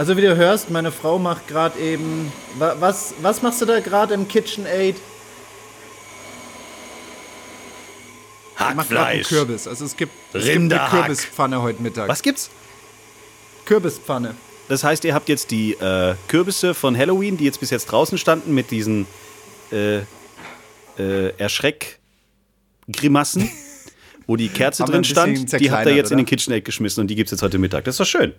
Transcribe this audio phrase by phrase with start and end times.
[0.00, 2.32] Also wie du hörst, meine Frau macht gerade eben.
[2.58, 4.96] Was, was machst du da gerade im KitchenAid?
[8.56, 9.28] Hackfleisch.
[9.28, 9.68] Kürbis.
[9.68, 12.08] Also es gibt, es gibt eine Kürbispfanne heute Mittag.
[12.08, 12.48] Was gibt's?
[13.66, 14.36] Kürbispfanne.
[14.70, 18.16] Das heißt, ihr habt jetzt die äh, Kürbisse von Halloween, die jetzt bis jetzt draußen
[18.16, 19.06] standen, mit diesen
[19.70, 19.98] äh,
[20.98, 23.50] äh, Erschreck-Grimassen,
[24.26, 26.12] wo die Kerze drin stand, die habt ihr jetzt oder?
[26.12, 27.84] in den KitchenAid geschmissen und die gibt's jetzt heute Mittag.
[27.84, 28.32] Das ist doch schön.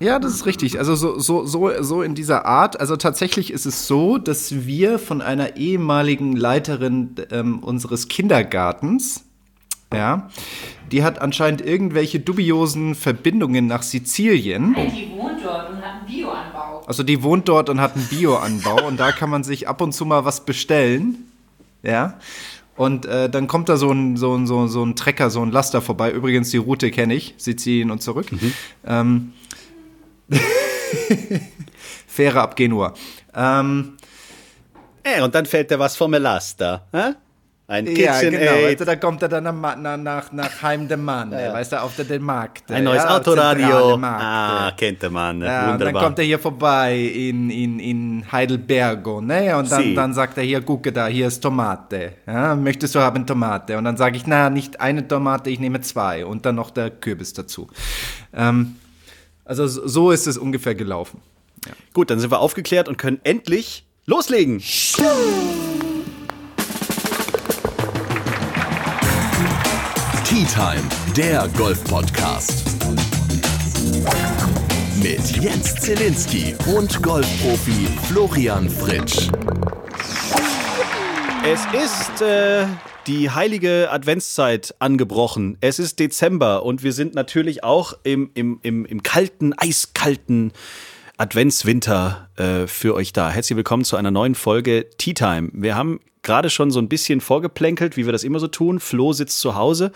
[0.00, 0.78] Ja, das ist richtig.
[0.78, 2.80] Also so, so, so, so in dieser Art.
[2.80, 9.24] Also tatsächlich ist es so, dass wir von einer ehemaligen Leiterin ähm, unseres Kindergartens,
[9.92, 10.30] ja,
[10.90, 14.72] die hat anscheinend irgendwelche dubiosen Verbindungen nach Sizilien.
[14.72, 16.82] Nein, die wohnt dort und hat einen Bioanbau.
[16.86, 19.92] Also die wohnt dort und hat einen Bioanbau und da kann man sich ab und
[19.92, 21.26] zu mal was bestellen.
[21.82, 22.14] Ja.
[22.74, 25.50] Und äh, dann kommt da so ein, so, ein, so, so ein Trecker, so ein
[25.50, 26.10] Laster vorbei.
[26.10, 28.32] Übrigens, die Route kenne ich, Sizilien und zurück.
[28.32, 28.52] Mhm.
[28.86, 29.32] Ähm,
[32.06, 32.94] Fähre ab Genua.
[33.34, 33.96] Ähm,
[35.02, 36.86] äh, und dann fällt dir was vom Laster.
[36.92, 37.14] Hä?
[37.70, 38.66] Ein Kitchen ja, genau.
[38.66, 41.94] Also, da kommt er dann nach, nach, nach Heim dem Mann, ja, weißt du, auf
[41.94, 42.68] der, den Markt.
[42.68, 43.94] Ein neues ja, Autoradio.
[44.02, 45.40] Ah, kennt der Mann.
[45.40, 49.56] Ja, und dann kommt er hier vorbei in, in, in Heidelbergo, ne?
[49.56, 52.14] Und dann, dann sagt er hier, gucke da, hier ist Tomate.
[52.26, 53.78] Ja, möchtest du haben Tomate?
[53.78, 56.26] Und dann sage ich, na, nicht eine Tomate, ich nehme zwei.
[56.26, 57.68] Und dann noch der Kürbis dazu.
[58.34, 58.74] Ähm,
[59.50, 61.20] also so ist es ungefähr gelaufen.
[61.66, 61.72] Ja.
[61.92, 64.60] Gut, dann sind wir aufgeklärt und können endlich loslegen.
[70.24, 72.64] Tea Time, der Golf-Podcast.
[75.02, 79.30] Mit Jens Zielinski und Golfprofi Florian Fritsch.
[81.42, 82.66] Es ist äh,
[83.06, 85.56] die heilige Adventszeit angebrochen.
[85.60, 90.52] Es ist Dezember und wir sind natürlich auch im, im, im, im kalten, eiskalten
[91.16, 93.30] Adventswinter äh, für euch da.
[93.30, 95.50] Herzlich willkommen zu einer neuen Folge Tea Time.
[95.52, 98.80] Wir haben gerade schon so ein bisschen vorgeplänkelt, wie wir das immer so tun.
[98.80, 99.92] Flo sitzt zu Hause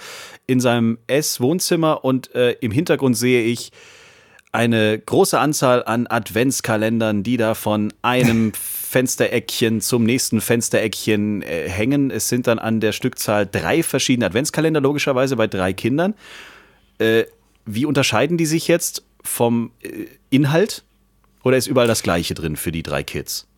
[0.46, 3.72] in seinem Ess-Wohnzimmer und äh, im Hintergrund sehe ich
[4.54, 12.12] eine große Anzahl an Adventskalendern, die da von einem Fenstereckchen zum nächsten Fenstereckchen äh, hängen.
[12.12, 16.14] Es sind dann an der Stückzahl drei verschiedene Adventskalender, logischerweise bei drei Kindern.
[16.98, 17.24] Äh,
[17.66, 20.84] wie unterscheiden die sich jetzt vom äh, Inhalt?
[21.42, 23.48] Oder ist überall das Gleiche drin für die drei Kids?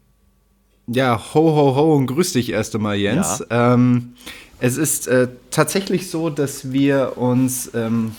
[0.87, 3.45] Ja, ho, ho, ho und grüß dich erst einmal, Jens.
[3.51, 3.75] Ja.
[3.75, 4.15] Ähm,
[4.61, 8.13] es ist äh, tatsächlich so, dass wir uns ähm,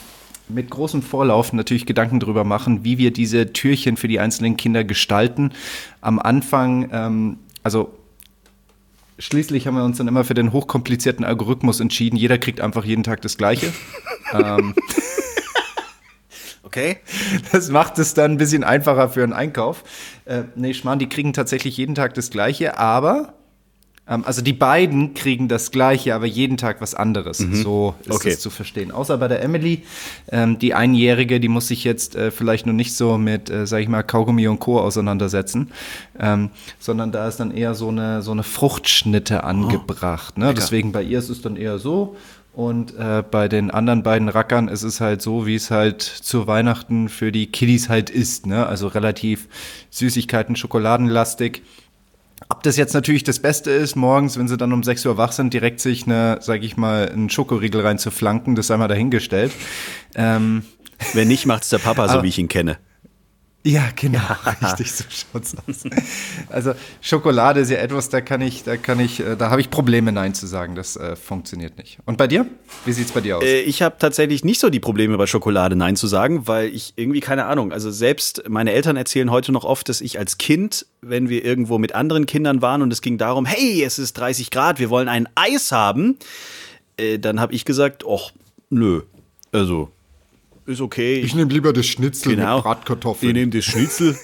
[0.50, 4.84] mit großem Vorlauf natürlich Gedanken darüber machen, wie wir diese Türchen für die einzelnen Kinder
[4.84, 5.52] gestalten.
[6.02, 7.94] Am Anfang, ähm, also
[9.20, 12.18] schließlich haben wir uns dann immer für den hochkomplizierten Algorithmus entschieden.
[12.18, 13.74] Jeder kriegt einfach jeden Tag das Gleiche.
[14.34, 14.74] ähm,
[16.64, 16.98] okay.
[17.52, 19.84] Das macht es dann ein bisschen einfacher für einen Einkauf.
[20.26, 23.34] Äh, nee, Schmarrn, die kriegen tatsächlich jeden Tag das Gleiche, aber
[24.08, 27.40] also die beiden kriegen das Gleiche, aber jeden Tag was anderes.
[27.40, 27.56] Mhm.
[27.56, 28.30] So ist okay.
[28.30, 28.92] es zu verstehen.
[28.92, 29.84] Außer bei der Emily,
[30.32, 33.80] ähm, die Einjährige, die muss sich jetzt äh, vielleicht noch nicht so mit, äh, sag
[33.80, 34.80] ich mal, Kaugummi und Co.
[34.80, 35.72] auseinandersetzen,
[36.20, 39.46] ähm, sondern da ist dann eher so eine, so eine Fruchtschnitte oh.
[39.46, 40.36] angebracht.
[40.38, 40.54] Oh, ne?
[40.54, 42.16] Deswegen bei ihr ist es dann eher so.
[42.54, 46.48] Und äh, bei den anderen beiden Rackern ist es halt so, wie es halt zu
[46.48, 48.48] Weihnachten für die Kiddies halt ist.
[48.48, 48.66] Ne?
[48.66, 49.48] Also relativ
[49.92, 51.62] Süßigkeiten, Schokoladenlastig.
[52.50, 55.34] Ob das jetzt natürlich das Beste ist, morgens, wenn sie dann um 6 Uhr wach
[55.34, 59.52] sind, direkt sich eine, sag ich mal, einen Schokoriegel reinzuflanken, das sei mal dahingestellt.
[60.16, 60.64] Ähm,
[61.14, 62.78] wenn nicht, macht's der Papa, so wie ich ihn kenne.
[63.68, 64.56] Ja, genau, ja.
[64.62, 65.84] richtig, so schaut's aus.
[66.48, 69.70] Also Schokolade ist ja etwas, da kann ich, da kann ich, äh, da habe ich
[69.70, 70.74] Probleme, Nein zu sagen.
[70.76, 71.98] Das äh, funktioniert nicht.
[72.06, 72.46] Und bei dir?
[72.86, 73.44] Wie sieht's bei dir aus?
[73.44, 76.94] Äh, ich habe tatsächlich nicht so die Probleme bei Schokolade Nein zu sagen, weil ich
[76.96, 77.74] irgendwie keine Ahnung.
[77.74, 81.78] Also selbst meine Eltern erzählen heute noch oft, dass ich als Kind, wenn wir irgendwo
[81.78, 85.10] mit anderen Kindern waren und es ging darum, hey, es ist 30 Grad, wir wollen
[85.10, 86.18] ein Eis haben,
[86.96, 88.32] äh, dann habe ich gesagt, ach,
[88.70, 89.02] nö,
[89.52, 89.92] also
[90.68, 91.20] ist okay.
[91.20, 93.30] Ich nehme lieber das Schnitzel genau, mit Bratkartoffeln.
[93.30, 94.18] Ich nehme das Schnitzel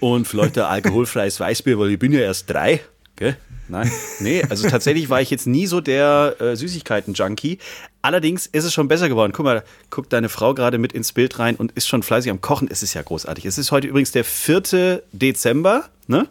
[0.00, 2.80] und vielleicht ein alkoholfreies Weißbier, weil ich bin ja erst drei.
[3.16, 3.36] Gell?
[3.68, 3.90] Nein,
[4.20, 7.58] nee, also tatsächlich war ich jetzt nie so der äh, Süßigkeiten-Junkie.
[8.02, 9.32] Allerdings ist es schon besser geworden.
[9.32, 12.40] Guck mal, guckt deine Frau gerade mit ins Bild rein und ist schon fleißig am
[12.40, 12.68] Kochen.
[12.70, 13.46] Es ist ja großartig.
[13.46, 15.02] Es ist heute übrigens der 4.
[15.12, 16.28] Dezember, ne?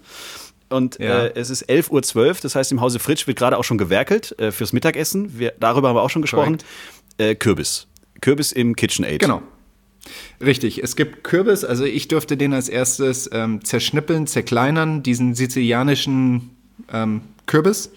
[0.70, 1.26] Und ja.
[1.26, 4.38] äh, es ist 11.12 Uhr, das heißt, im Hause Fritsch wird gerade auch schon gewerkelt
[4.40, 5.38] äh, fürs Mittagessen.
[5.38, 6.58] Wir, darüber haben wir auch schon gesprochen.
[7.18, 7.88] Äh, Kürbis.
[8.22, 9.20] Kürbis im KitchenAid.
[9.20, 9.42] Genau.
[10.40, 16.50] Richtig, es gibt Kürbis, also ich dürfte den als erstes ähm, zerschnippeln, zerkleinern, diesen sizilianischen
[16.92, 17.92] ähm, Kürbis.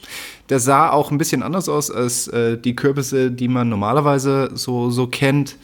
[0.51, 4.91] Der sah auch ein bisschen anders aus als äh, die Kürbisse, die man normalerweise so,
[4.91, 5.57] so kennt.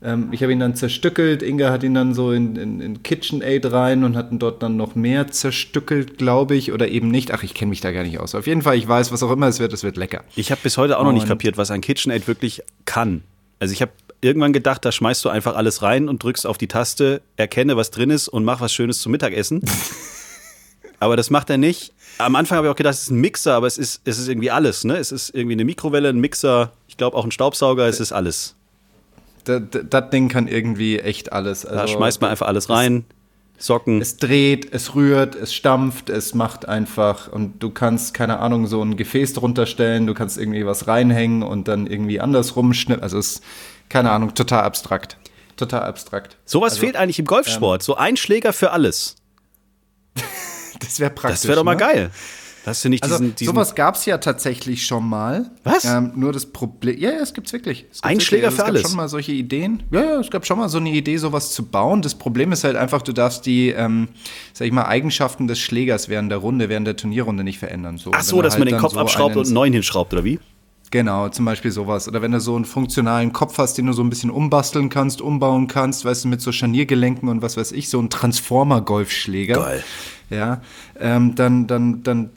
[0.00, 1.42] Ähm, ich habe ihn dann zerstückelt.
[1.42, 4.94] Inga hat ihn dann so in, in, in KitchenAid rein und hatten dort dann noch
[4.94, 7.32] mehr zerstückelt, glaube ich, oder eben nicht.
[7.32, 8.36] Ach, ich kenne mich da gar nicht aus.
[8.36, 10.22] Auf jeden Fall, ich weiß, was auch immer es wird, es wird lecker.
[10.36, 13.22] Ich habe bis heute auch noch nicht Und- kapiert, was ein KitchenAid wirklich kann.
[13.60, 16.68] Also ich habe irgendwann gedacht, da schmeißt du einfach alles rein und drückst auf die
[16.68, 19.62] Taste, erkenne, was drin ist und mach was Schönes zum Mittagessen.
[21.00, 21.92] aber das macht er nicht.
[22.18, 24.28] Am Anfang habe ich auch gedacht, es ist ein Mixer, aber es ist, es ist
[24.28, 24.84] irgendwie alles.
[24.84, 24.96] Ne?
[24.96, 28.56] Es ist irgendwie eine Mikrowelle, ein Mixer, ich glaube auch ein Staubsauger, es ist alles.
[29.44, 31.62] Das, das Ding kann irgendwie echt alles.
[31.62, 33.04] Da Also, schmeißt man einfach alles rein.
[33.58, 34.00] Socken.
[34.00, 38.80] Es dreht, es rührt, es stampft, es macht einfach und du kannst, keine Ahnung, so
[38.82, 43.02] ein Gefäß drunter stellen, du kannst irgendwie was reinhängen und dann irgendwie andersrum schnippen.
[43.02, 43.42] Also es ist,
[43.88, 45.16] keine Ahnung, total abstrakt.
[45.56, 46.36] Total abstrakt.
[46.44, 47.82] Sowas also, fehlt eigentlich im Golfsport.
[47.82, 49.16] so ein Schläger für alles.
[50.80, 51.40] Das wäre praktisch.
[51.40, 51.80] Das wäre doch mal ne?
[51.80, 52.10] geil.
[52.68, 55.50] Hast du nicht Also diesen, diesen sowas gab es ja tatsächlich schon mal.
[55.64, 55.84] Was?
[55.84, 57.80] Ähm, nur das Problem, ja, ja, es gibt's wirklich.
[57.80, 58.26] Es gibt's Ein wirklich.
[58.26, 58.82] Schläger Also für es alles?
[58.82, 59.82] gab schon mal solche Ideen.
[59.90, 62.02] Ja, ja, es gab schon mal so eine Idee, sowas zu bauen.
[62.02, 64.08] Das Problem ist halt einfach, du darfst die, ähm,
[64.52, 67.98] sag ich mal, Eigenschaften des Schlägers während der Runde, während der Turnierrunde nicht verändern.
[67.98, 70.24] So, Ach so, dass halt man den Kopf so abschraubt und einen neuen hinschraubt, oder
[70.24, 70.38] wie?
[70.90, 72.08] Genau, zum Beispiel sowas.
[72.08, 75.20] Oder wenn du so einen funktionalen Kopf hast, den du so ein bisschen umbasteln kannst,
[75.20, 79.54] umbauen kannst, weißt du, mit so Scharniergelenken und was weiß ich, so ein Transformer-Golfschläger.
[79.54, 79.84] Geil.
[80.30, 80.60] Ja,
[80.98, 82.30] ähm, dann, dann, dann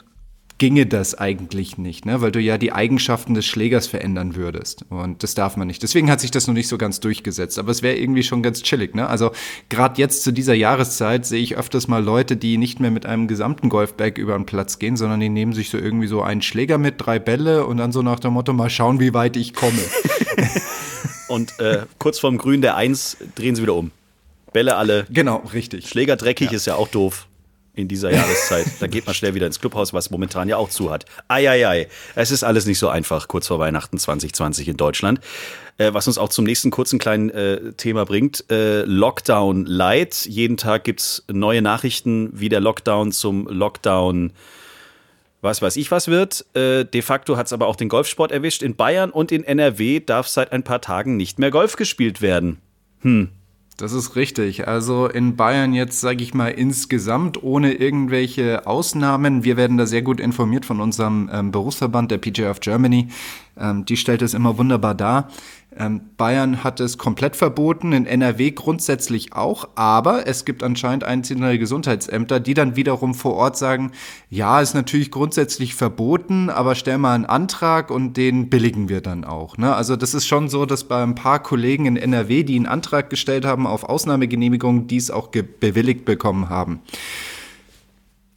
[0.62, 2.20] ginge das eigentlich nicht, ne?
[2.20, 4.84] weil du ja die Eigenschaften des Schlägers verändern würdest.
[4.90, 5.82] Und das darf man nicht.
[5.82, 7.58] Deswegen hat sich das noch nicht so ganz durchgesetzt.
[7.58, 8.94] Aber es wäre irgendwie schon ganz chillig.
[8.94, 9.08] Ne?
[9.08, 9.32] Also
[9.70, 13.26] gerade jetzt zu dieser Jahreszeit sehe ich öfters mal Leute, die nicht mehr mit einem
[13.26, 16.78] gesamten Golfbag über den Platz gehen, sondern die nehmen sich so irgendwie so einen Schläger
[16.78, 19.80] mit, drei Bälle und dann so nach dem Motto, mal schauen, wie weit ich komme.
[21.26, 23.90] Und äh, kurz vorm Grün der Eins drehen sie wieder um.
[24.52, 25.06] Bälle alle.
[25.10, 25.88] genau, richtig.
[25.88, 27.26] Schläger dreckig ist ja auch doof
[27.74, 28.66] in dieser Jahreszeit.
[28.80, 31.06] Da geht man schnell wieder ins Clubhaus, was momentan ja auch zu hat.
[31.28, 31.88] Eieiei.
[32.14, 35.20] Es ist alles nicht so einfach, kurz vor Weihnachten 2020 in Deutschland.
[35.78, 38.44] Äh, was uns auch zum nächsten kurzen kleinen äh, Thema bringt.
[38.50, 40.26] Äh, Lockdown Light.
[40.26, 44.32] Jeden Tag gibt's neue Nachrichten, wie der Lockdown zum Lockdown
[45.40, 46.46] was weiß ich was wird.
[46.54, 48.62] Äh, de facto hat es aber auch den Golfsport erwischt.
[48.62, 52.58] In Bayern und in NRW darf seit ein paar Tagen nicht mehr Golf gespielt werden.
[53.76, 54.68] Das ist richtig.
[54.68, 59.44] Also in Bayern jetzt, sage ich mal, insgesamt ohne irgendwelche Ausnahmen.
[59.44, 63.08] Wir werden da sehr gut informiert von unserem ähm, Berufsverband, der PGA of Germany.
[63.58, 65.28] Ähm, die stellt es immer wunderbar dar.
[65.76, 71.58] Ähm, Bayern hat es komplett verboten, in NRW grundsätzlich auch, aber es gibt anscheinend einzelne
[71.58, 73.92] Gesundheitsämter, die dann wiederum vor Ort sagen,
[74.28, 79.24] ja, ist natürlich grundsätzlich verboten, aber stell mal einen Antrag und den billigen wir dann
[79.24, 79.56] auch.
[79.56, 79.74] Ne?
[79.74, 83.08] Also das ist schon so, dass bei ein paar Kollegen in NRW, die einen Antrag
[83.08, 86.80] gestellt haben auf Ausnahmegenehmigung, dies auch bewilligt bekommen haben.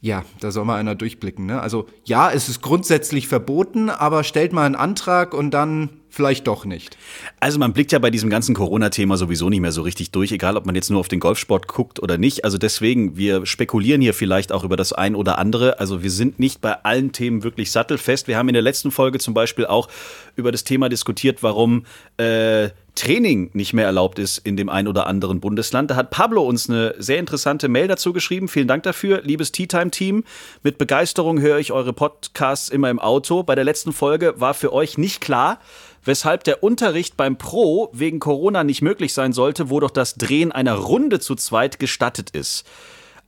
[0.00, 1.46] Ja, da soll mal einer durchblicken.
[1.46, 1.60] Ne?
[1.60, 6.64] Also ja, es ist grundsätzlich verboten, aber stellt mal einen Antrag und dann vielleicht doch
[6.64, 6.96] nicht.
[7.38, 10.56] Also man blickt ja bei diesem ganzen Corona-Thema sowieso nicht mehr so richtig durch, egal
[10.56, 12.44] ob man jetzt nur auf den Golfsport guckt oder nicht.
[12.44, 15.78] Also deswegen, wir spekulieren hier vielleicht auch über das ein oder andere.
[15.78, 18.26] Also wir sind nicht bei allen Themen wirklich sattelfest.
[18.26, 19.88] Wir haben in der letzten Folge zum Beispiel auch
[20.34, 21.84] über das Thema diskutiert, warum
[22.16, 25.90] äh, Training nicht mehr erlaubt ist in dem ein oder anderen Bundesland.
[25.90, 28.48] Da hat Pablo uns eine sehr interessante Mail dazu geschrieben.
[28.48, 30.24] Vielen Dank dafür, liebes Tea Time Team.
[30.62, 33.42] Mit Begeisterung höre ich eure Podcasts immer im Auto.
[33.42, 35.60] Bei der letzten Folge war für euch nicht klar,
[36.06, 40.52] weshalb der Unterricht beim Pro wegen Corona nicht möglich sein sollte, wo doch das Drehen
[40.52, 42.64] einer Runde zu zweit gestattet ist.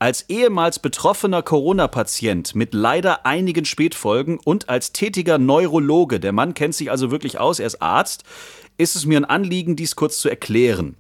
[0.01, 6.77] Als ehemals betroffener Corona-Patient mit leider einigen Spätfolgen und als tätiger Neurologe, der Mann kennt
[6.77, 8.23] sich also wirklich aus, er ist Arzt,
[8.77, 10.97] ist es mir ein Anliegen, dies kurz zu erklären.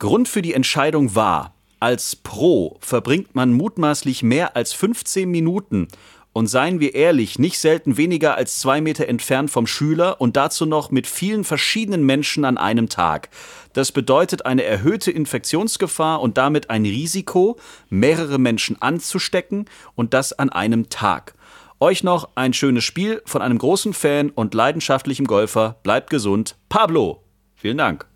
[0.00, 5.86] Grund für die Entscheidung war, als Pro verbringt man mutmaßlich mehr als 15 Minuten
[6.32, 10.66] und seien wir ehrlich, nicht selten weniger als zwei Meter entfernt vom Schüler und dazu
[10.66, 13.30] noch mit vielen verschiedenen Menschen an einem Tag.
[13.72, 17.58] Das bedeutet eine erhöhte Infektionsgefahr und damit ein Risiko,
[17.88, 21.34] mehrere Menschen anzustecken und das an einem Tag.
[21.80, 25.78] Euch noch ein schönes Spiel von einem großen Fan und leidenschaftlichem Golfer.
[25.82, 26.56] Bleibt gesund.
[26.68, 27.22] Pablo.
[27.54, 28.06] Vielen Dank.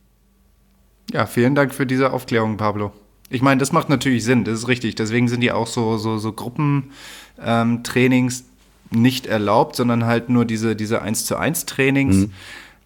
[1.11, 2.92] Ja, vielen Dank für diese Aufklärung, Pablo.
[3.31, 4.95] Ich meine, das macht natürlich Sinn, das ist richtig.
[4.95, 8.45] Deswegen sind die auch so, so, so Gruppentrainings
[8.90, 12.28] nicht erlaubt, sondern halt nur diese, diese 1 zu 1 Trainings.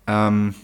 [0.06, 0.54] Ähm,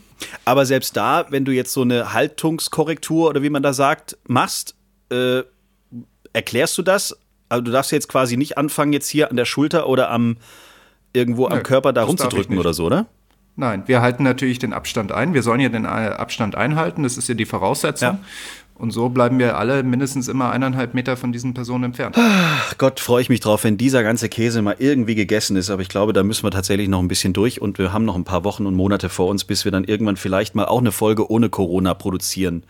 [0.44, 4.74] Aber selbst da, wenn du jetzt so eine Haltungskorrektur oder wie man da sagt, machst,
[5.10, 5.42] äh,
[6.32, 7.16] erklärst du das?
[7.48, 10.36] Also du darfst jetzt quasi nicht anfangen, jetzt hier an der Schulter oder am
[11.12, 13.06] irgendwo am Nö, Körper da rumzudrücken oder so, oder?
[13.56, 15.32] Nein, wir halten natürlich den Abstand ein.
[15.32, 17.04] Wir sollen ja den äh, Abstand einhalten.
[17.04, 18.18] Das ist ja die Voraussetzung.
[18.76, 22.16] Und so bleiben wir alle mindestens immer eineinhalb Meter von diesen Personen entfernt.
[22.18, 25.70] Ach Gott, freue ich mich drauf, wenn dieser ganze Käse mal irgendwie gegessen ist.
[25.70, 28.16] Aber ich glaube, da müssen wir tatsächlich noch ein bisschen durch und wir haben noch
[28.16, 30.90] ein paar Wochen und Monate vor uns, bis wir dann irgendwann vielleicht mal auch eine
[30.90, 32.64] Folge ohne Corona produzieren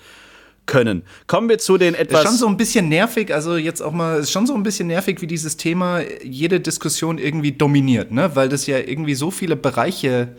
[0.67, 1.03] können.
[1.27, 2.23] Kommen wir zu den etwas.
[2.23, 4.89] Ist schon so ein bisschen nervig, also jetzt auch mal, ist schon so ein bisschen
[4.89, 8.31] nervig, wie dieses Thema jede Diskussion irgendwie dominiert, ne?
[8.35, 10.37] Weil das ja irgendwie so viele Bereiche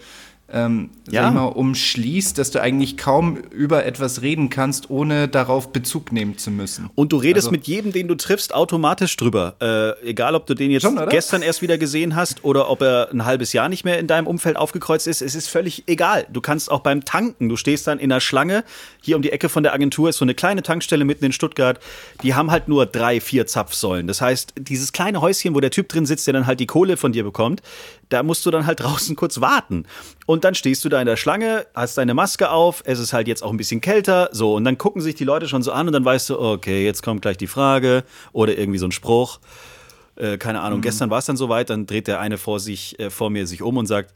[0.51, 1.31] ähm, Ja.
[1.31, 6.51] mal, umschließt, dass du eigentlich kaum über etwas reden kannst, ohne darauf Bezug nehmen zu
[6.51, 6.89] müssen.
[6.95, 9.55] Und du redest Also- mit jedem, den du triffst, automatisch drüber.
[9.59, 13.09] Äh, egal, ob du den jetzt Schon, gestern erst wieder gesehen hast oder ob er
[13.11, 15.21] ein halbes Jahr nicht mehr in deinem Umfeld aufgekreuzt ist.
[15.21, 16.25] Es ist völlig egal.
[16.31, 18.63] Du kannst auch beim Tanken, du stehst dann in der Schlange.
[19.01, 21.79] Hier um die Ecke von der Agentur ist so eine kleine Tankstelle mitten in Stuttgart.
[22.23, 24.07] Die haben halt nur drei, vier Zapfsäulen.
[24.07, 26.97] Das heißt, dieses kleine Häuschen, wo der Typ drin sitzt, der dann halt die Kohle
[26.97, 27.61] von dir bekommt,
[28.09, 29.85] da musst du dann halt draußen kurz warten.
[30.25, 33.27] Und dann stehst du da in der Schlange, hast deine Maske auf, es ist halt
[33.27, 35.87] jetzt auch ein bisschen kälter, so, und dann gucken sich die Leute schon so an
[35.87, 39.39] und dann weißt du, okay, jetzt kommt gleich die Frage oder irgendwie so ein Spruch.
[40.17, 43.09] Äh, keine Ahnung, gestern war es dann soweit, dann dreht der eine vor sich, äh,
[43.09, 44.13] vor mir sich um und sagt,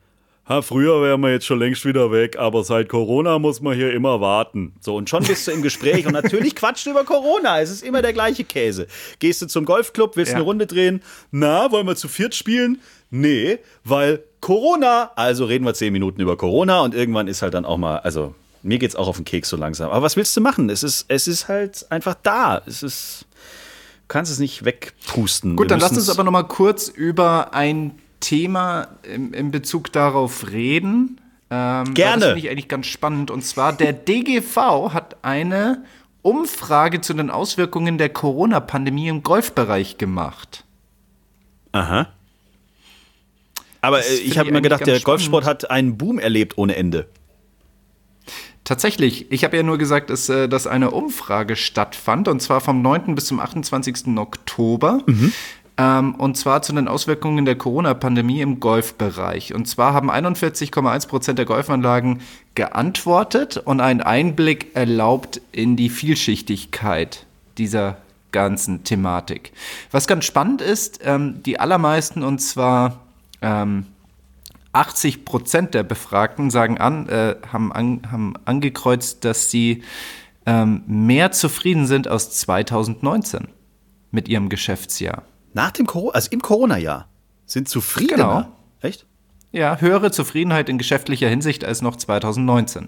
[0.47, 3.93] ha, früher wären wir jetzt schon längst wieder weg, aber seit Corona muss man hier
[3.93, 4.73] immer warten.
[4.79, 7.59] So, und schon bist du im Gespräch und natürlich quatscht du über Corona.
[7.61, 8.87] Es ist immer der gleiche Käse.
[9.19, 10.37] Gehst du zum Golfclub, willst Ja.
[10.37, 11.01] eine Runde drehen?
[11.31, 12.79] Na, wollen wir zu viert spielen?
[13.11, 15.11] Nee, weil Corona.
[15.15, 18.35] Also reden wir zehn Minuten über Corona und irgendwann ist halt dann auch mal, also
[18.61, 19.89] mir geht's auch auf den Keks so langsam.
[19.89, 20.69] Aber was willst du machen?
[20.69, 22.61] Es ist, es ist halt einfach da.
[22.65, 25.55] Es ist, du kannst es nicht wegpusten.
[25.55, 29.91] Gut, Wir dann lass uns aber noch mal kurz über ein Thema im, in Bezug
[29.91, 31.21] darauf reden.
[31.49, 32.19] Ähm, Gerne.
[32.19, 33.31] Das finde ich eigentlich ganz spannend.
[33.31, 35.83] Und zwar, der DGV hat eine
[36.21, 40.65] Umfrage zu den Auswirkungen der Corona-Pandemie im Golfbereich gemacht.
[41.71, 42.07] Aha.
[43.81, 47.07] Aber äh, ich habe eigentlich gedacht, der ganz Golfsport hat einen Boom erlebt ohne Ende.
[48.63, 52.81] Tatsächlich, ich habe ja nur gesagt, dass, äh, dass eine Umfrage stattfand, und zwar vom
[52.81, 53.15] 9.
[53.15, 54.17] bis zum 28.
[54.17, 55.03] Oktober.
[55.79, 59.55] Ähm, und zwar zu den Auswirkungen der Corona-Pandemie im Golfbereich.
[59.55, 62.19] Und zwar haben 41,1 Prozent der Golfanlagen
[62.53, 67.25] geantwortet und einen Einblick erlaubt in die Vielschichtigkeit
[67.57, 67.97] dieser
[68.33, 69.53] ganzen Thematik.
[69.89, 72.99] Was ganz spannend ist, ähm, die allermeisten, und zwar
[73.41, 73.85] ähm,
[74.71, 79.83] 80 Prozent der Befragten sagen an, äh, haben, an, haben angekreuzt, dass sie
[80.45, 83.47] ähm, mehr zufrieden sind aus 2019
[84.11, 85.23] mit ihrem Geschäftsjahr.
[85.53, 87.07] Nach dem Corona, also im Corona-Jahr,
[87.45, 88.17] sind zufriedener.
[88.17, 88.57] Genau.
[88.81, 89.05] Echt?
[89.51, 92.87] Ja, höhere Zufriedenheit in geschäftlicher Hinsicht als noch 2019.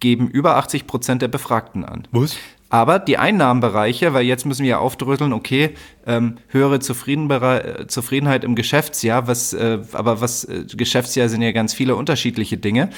[0.00, 2.08] Geben über 80 Prozent der Befragten an.
[2.10, 2.36] Was?
[2.72, 5.74] Aber die Einnahmenbereiche, weil jetzt müssen wir ja aufdröseln, okay,
[6.06, 11.74] ähm, höhere äh, Zufriedenheit im Geschäftsjahr, was, äh, aber was äh, Geschäftsjahr sind ja ganz
[11.74, 12.88] viele unterschiedliche Dinge.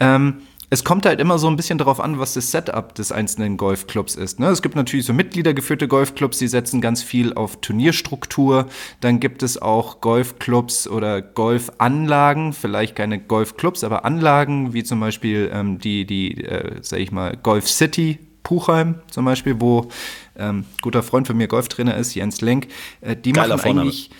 [0.00, 3.56] Ähm, es kommt halt immer so ein bisschen darauf an, was das Setup des einzelnen
[3.56, 4.40] Golfclubs ist.
[4.40, 4.48] Ne?
[4.48, 8.66] Es gibt natürlich so mitgliedergeführte Golfclubs, die setzen ganz viel auf Turnierstruktur.
[9.00, 15.52] Dann gibt es auch Golfclubs oder Golfanlagen, vielleicht keine Golfclubs, aber Anlagen, wie zum Beispiel
[15.54, 19.88] ähm, die, die äh, sag ich mal, Golf City Puchheim zum Beispiel, wo
[20.36, 22.68] ähm, guter Freund von mir Golftrainer ist, Jens Lenk.
[23.00, 23.80] Äh, die Geiler machen Vorname.
[23.82, 24.10] eigentlich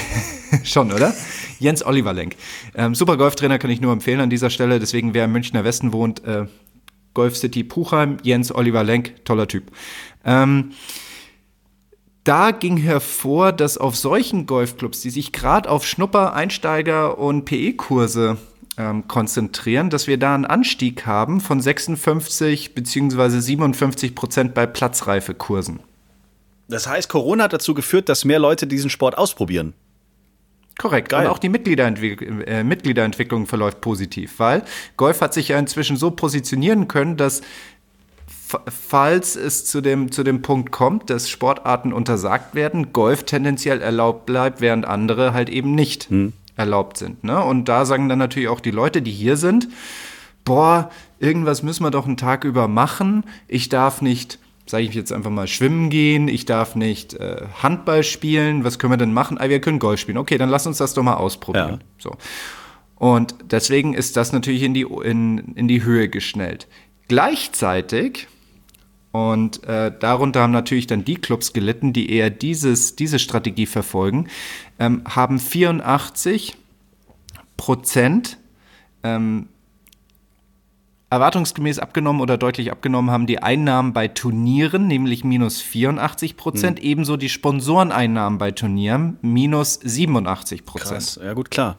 [0.64, 1.14] Schon, oder?
[1.58, 2.36] Jens Oliver Lenk.
[2.74, 4.80] Ähm, super Golftrainer kann ich nur empfehlen an dieser Stelle.
[4.80, 6.46] Deswegen, wer im Münchner Westen wohnt, äh,
[7.14, 9.70] Golf City Puchheim, Jens Oliver Lenk, toller Typ.
[10.24, 10.72] Ähm,
[12.24, 18.38] da ging hervor, dass auf solchen Golfclubs, die sich gerade auf Schnupper, Einsteiger und PE-Kurse
[18.78, 23.40] ähm, konzentrieren, dass wir da einen Anstieg haben von 56 bzw.
[23.40, 25.80] 57 Prozent bei Platzreife-Kursen.
[26.68, 29.74] Das heißt, Corona hat dazu geführt, dass mehr Leute diesen Sport ausprobieren.
[30.78, 31.10] Korrekt.
[31.10, 31.26] Geil.
[31.26, 34.62] Und auch die Mitgliederentwick äh, Mitgliederentwicklung verläuft positiv, weil
[34.96, 37.42] Golf hat sich ja inzwischen so positionieren können, dass
[38.68, 44.26] falls es zu dem, zu dem Punkt kommt, dass Sportarten untersagt werden, Golf tendenziell erlaubt
[44.26, 46.10] bleibt, während andere halt eben nicht
[46.62, 47.24] erlaubt sind.
[47.24, 47.42] Ne?
[47.42, 49.68] Und da sagen dann natürlich auch die Leute, die hier sind,
[50.44, 53.24] boah, irgendwas müssen wir doch einen Tag über machen.
[53.48, 58.04] Ich darf nicht, sage ich jetzt einfach mal, schwimmen gehen, ich darf nicht äh, Handball
[58.04, 58.64] spielen.
[58.64, 59.38] Was können wir denn machen?
[59.38, 60.18] Ah, wir können Golf spielen.
[60.18, 61.80] Okay, dann lass uns das doch mal ausprobieren.
[61.80, 61.86] Ja.
[61.98, 62.16] So.
[62.96, 66.68] Und deswegen ist das natürlich in die, in, in die Höhe geschnellt.
[67.08, 68.28] Gleichzeitig,
[69.12, 74.28] und äh, darunter haben natürlich dann die Clubs gelitten, die eher dieses, diese Strategie verfolgen,
[74.78, 76.56] ähm, haben 84
[77.58, 78.38] Prozent
[79.02, 79.48] ähm,
[81.10, 87.18] erwartungsgemäß abgenommen oder deutlich abgenommen haben die Einnahmen bei Turnieren, nämlich minus 84 Prozent, ebenso
[87.18, 90.90] die Sponsoreneinnahmen bei Turnieren, minus 87 Prozent.
[90.90, 91.20] Krass.
[91.22, 91.76] Ja, gut, klar.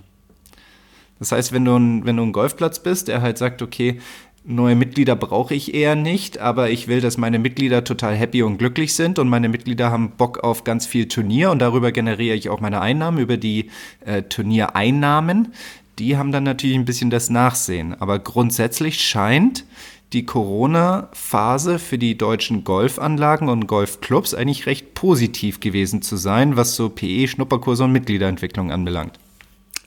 [1.17, 3.99] Das heißt, wenn du, ein, wenn du ein Golfplatz bist, der halt sagt, okay,
[4.45, 8.57] Neue Mitglieder brauche ich eher nicht, aber ich will, dass meine Mitglieder total happy und
[8.57, 12.49] glücklich sind und meine Mitglieder haben Bock auf ganz viel Turnier und darüber generiere ich
[12.49, 13.69] auch meine Einnahmen, über die
[14.05, 15.53] äh, Turniereinnahmen.
[15.97, 17.95] Die haben dann natürlich ein bisschen das Nachsehen.
[18.01, 19.63] Aber grundsätzlich scheint
[20.11, 26.75] die Corona-Phase für die deutschen Golfanlagen und Golfclubs eigentlich recht positiv gewesen zu sein, was
[26.75, 29.17] so PE, Schnupperkurse und Mitgliederentwicklung anbelangt.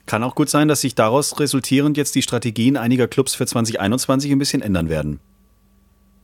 [0.06, 4.30] Kann auch gut sein, dass sich daraus resultierend jetzt die Strategien einiger Clubs für 2021
[4.30, 5.20] ein bisschen ändern werden.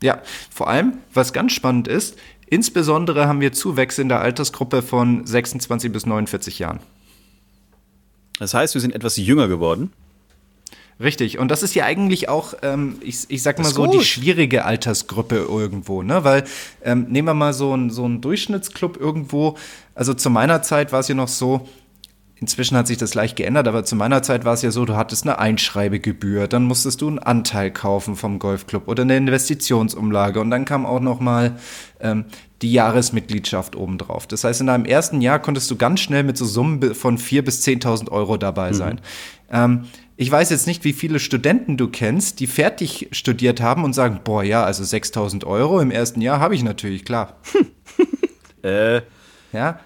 [0.02, 5.26] Ja, vor allem, was ganz spannend ist, insbesondere haben wir Zuwächse in der Altersgruppe von
[5.26, 6.80] 26 bis 49 Jahren.
[8.38, 9.92] Das heißt, wir sind etwas jünger geworden.
[11.00, 13.94] Richtig, und das ist ja eigentlich auch, ähm, ich, ich sag mal so, gut.
[13.94, 16.22] die schwierige Altersgruppe irgendwo, ne?
[16.22, 16.44] Weil
[16.84, 19.56] ähm, nehmen wir mal so einen so einen Durchschnittsclub irgendwo,
[19.94, 21.68] also zu meiner Zeit war es ja noch so,
[22.42, 24.96] Inzwischen hat sich das leicht geändert, aber zu meiner Zeit war es ja so, du
[24.96, 30.50] hattest eine Einschreibegebühr, dann musstest du einen Anteil kaufen vom Golfclub oder eine Investitionsumlage und
[30.50, 31.56] dann kam auch noch mal
[32.00, 32.24] ähm,
[32.60, 34.26] die Jahresmitgliedschaft obendrauf.
[34.26, 37.42] Das heißt, in deinem ersten Jahr konntest du ganz schnell mit so Summen von 4.000
[37.42, 38.74] bis 10.000 Euro dabei mhm.
[38.74, 39.00] sein.
[39.52, 39.84] Ähm,
[40.16, 44.18] ich weiß jetzt nicht, wie viele Studenten du kennst, die fertig studiert haben und sagen,
[44.24, 47.36] boah, ja, also 6.000 Euro im ersten Jahr habe ich natürlich, klar.
[48.64, 49.02] äh.
[49.52, 49.78] Ja,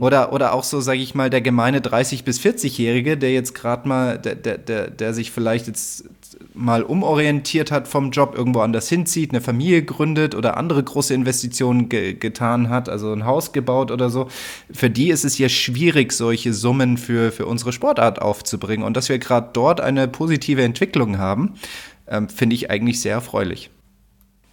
[0.00, 3.88] oder, oder auch so, sage ich mal, der gemeine 30- bis 40-Jährige, der jetzt gerade
[3.88, 6.04] mal, der, der, der, der sich vielleicht jetzt
[6.52, 11.88] mal umorientiert hat vom Job, irgendwo anders hinzieht, eine Familie gründet oder andere große Investitionen
[11.88, 14.28] ge getan hat, also ein Haus gebaut oder so.
[14.70, 18.84] Für die ist es ja schwierig, solche Summen für, für unsere Sportart aufzubringen.
[18.84, 21.54] Und dass wir gerade dort eine positive Entwicklung haben,
[22.08, 23.70] ähm, finde ich eigentlich sehr erfreulich.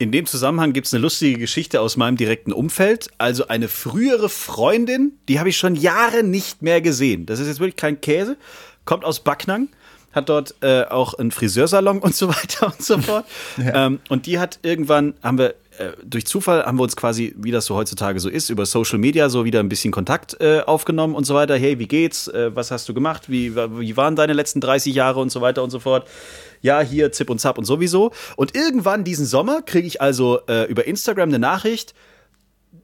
[0.02, 3.10] In dem Zusammenhang gibt es eine lustige Geschichte aus meinem direkten Umfeld.
[3.18, 7.26] Also eine frühere Freundin, die habe ich schon Jahre nicht mehr gesehen.
[7.26, 8.38] Das ist jetzt wirklich kein Käse.
[8.86, 9.68] Kommt aus Backnang,
[10.14, 13.26] hat dort äh, auch einen Friseursalon und so weiter und so fort.
[13.58, 13.88] ja.
[13.88, 17.52] ähm, und die hat irgendwann, haben wir äh, durch Zufall haben wir uns quasi, wie
[17.52, 21.16] das so heutzutage so ist, über Social Media so wieder ein bisschen Kontakt äh, aufgenommen
[21.16, 21.58] und so weiter.
[21.58, 22.28] Hey, wie geht's?
[22.28, 23.30] Äh, was hast du gemacht?
[23.30, 26.08] Wie, wie waren deine letzten 30 Jahre und so weiter und so fort?
[26.62, 28.12] ja, hier Zip und Zap und sowieso.
[28.36, 31.94] Und irgendwann diesen Sommer kriege ich also äh, über Instagram eine Nachricht.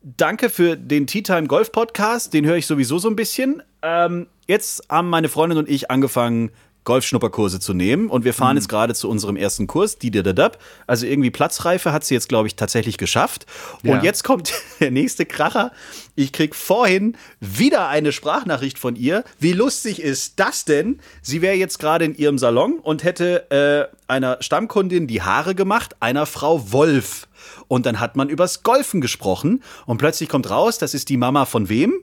[0.02, 3.62] Danke für den Tea Time Golf Podcast, den höre ich sowieso so ein bisschen.
[3.82, 6.52] Ähm, jetzt haben meine Freundin und ich angefangen,
[6.86, 8.10] Golfschnupperkurse zu nehmen.
[8.10, 8.60] Und wir fahren mhm.
[8.60, 10.60] jetzt gerade zu unserem ersten Kurs, die Dadadab.
[10.88, 13.46] Also irgendwie Platzreife hat sie jetzt, glaube ich, tatsächlich geschafft.
[13.84, 13.94] Ja.
[13.94, 15.72] Und jetzt kommt der nächste Kracher.
[16.16, 19.24] Ich krieg vorhin wieder eine Sprachnachricht von ihr.
[19.40, 21.00] Wie lustig ist das denn?
[21.22, 25.98] Sie wäre jetzt gerade in ihrem Salon und hätte äh, einer Stammkundin die Haare gemacht,
[26.00, 27.28] einer Frau Wolf.
[27.68, 29.62] Und dann hat man übers Golfen gesprochen.
[29.86, 31.94] Und plötzlich kommt raus, das ist die Mama von wem?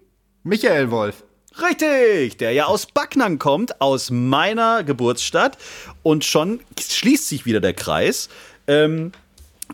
[0.42, 1.24] Michael Wolf.
[1.60, 5.58] Richtig, der ja aus Backnang kommt, aus meiner Geburtsstadt.
[6.02, 8.28] Und schon schließt sich wieder der Kreis,
[8.66, 9.12] ähm,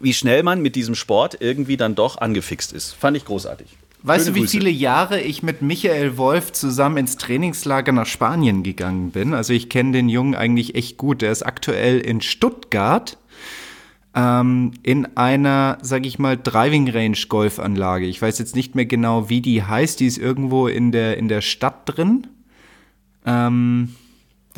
[0.00, 2.92] wie schnell man mit diesem Sport irgendwie dann doch angefixt ist.
[2.92, 3.68] Fand ich großartig.
[4.02, 4.50] Weißt Schöne du, wie Grüße.
[4.52, 9.34] viele Jahre ich mit Michael Wolf zusammen ins Trainingslager nach Spanien gegangen bin?
[9.34, 11.20] Also ich kenne den Jungen eigentlich echt gut.
[11.20, 13.18] Der ist aktuell in Stuttgart
[14.14, 18.06] ähm, in einer, sag ich mal, Driving Range Golfanlage.
[18.06, 20.00] Ich weiß jetzt nicht mehr genau, wie die heißt.
[20.00, 22.26] Die ist irgendwo in der, in der Stadt drin.
[23.24, 23.94] Ähm,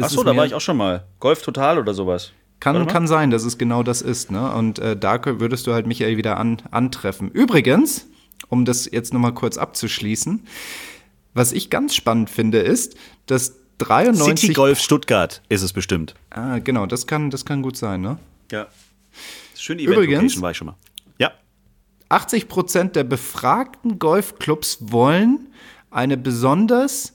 [0.01, 1.05] Achso, da war ich auch schon mal.
[1.19, 2.33] Golf Total oder sowas.
[2.61, 4.31] Kann, kann sein, dass es genau das ist.
[4.31, 4.53] Ne?
[4.53, 7.31] Und äh, da würdest du halt Michael wieder an, antreffen.
[7.31, 8.07] Übrigens,
[8.49, 10.47] um das jetzt nochmal kurz abzuschließen,
[11.33, 14.41] was ich ganz spannend finde, ist, dass 93.
[14.41, 16.15] City Golf Stuttgart ist es bestimmt.
[16.29, 18.19] Ah, genau, das kann, das kann gut sein, ne?
[18.53, 18.67] Ja.
[19.57, 20.77] Schöne Event-Location war ich schon mal.
[21.19, 21.33] Ja.
[22.09, 25.49] 80 Prozent der befragten Golfclubs wollen
[25.91, 27.15] eine besonders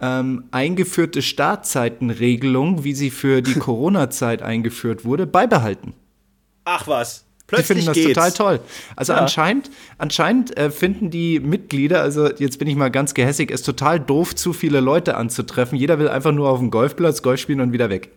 [0.00, 5.94] ähm, eingeführte Startzeitenregelung, wie sie für die Corona-Zeit eingeführt wurde, beibehalten.
[6.64, 7.24] Ach was.
[7.46, 8.14] Plötzlich die finden das geht's.
[8.14, 8.60] total toll.
[8.96, 9.18] Also ja.
[9.18, 14.00] anscheinend, anscheinend äh, finden die Mitglieder, also jetzt bin ich mal ganz gehässig, es total
[14.00, 15.76] doof, zu viele Leute anzutreffen.
[15.76, 18.10] Jeder will einfach nur auf dem Golfplatz Golf spielen und wieder weg.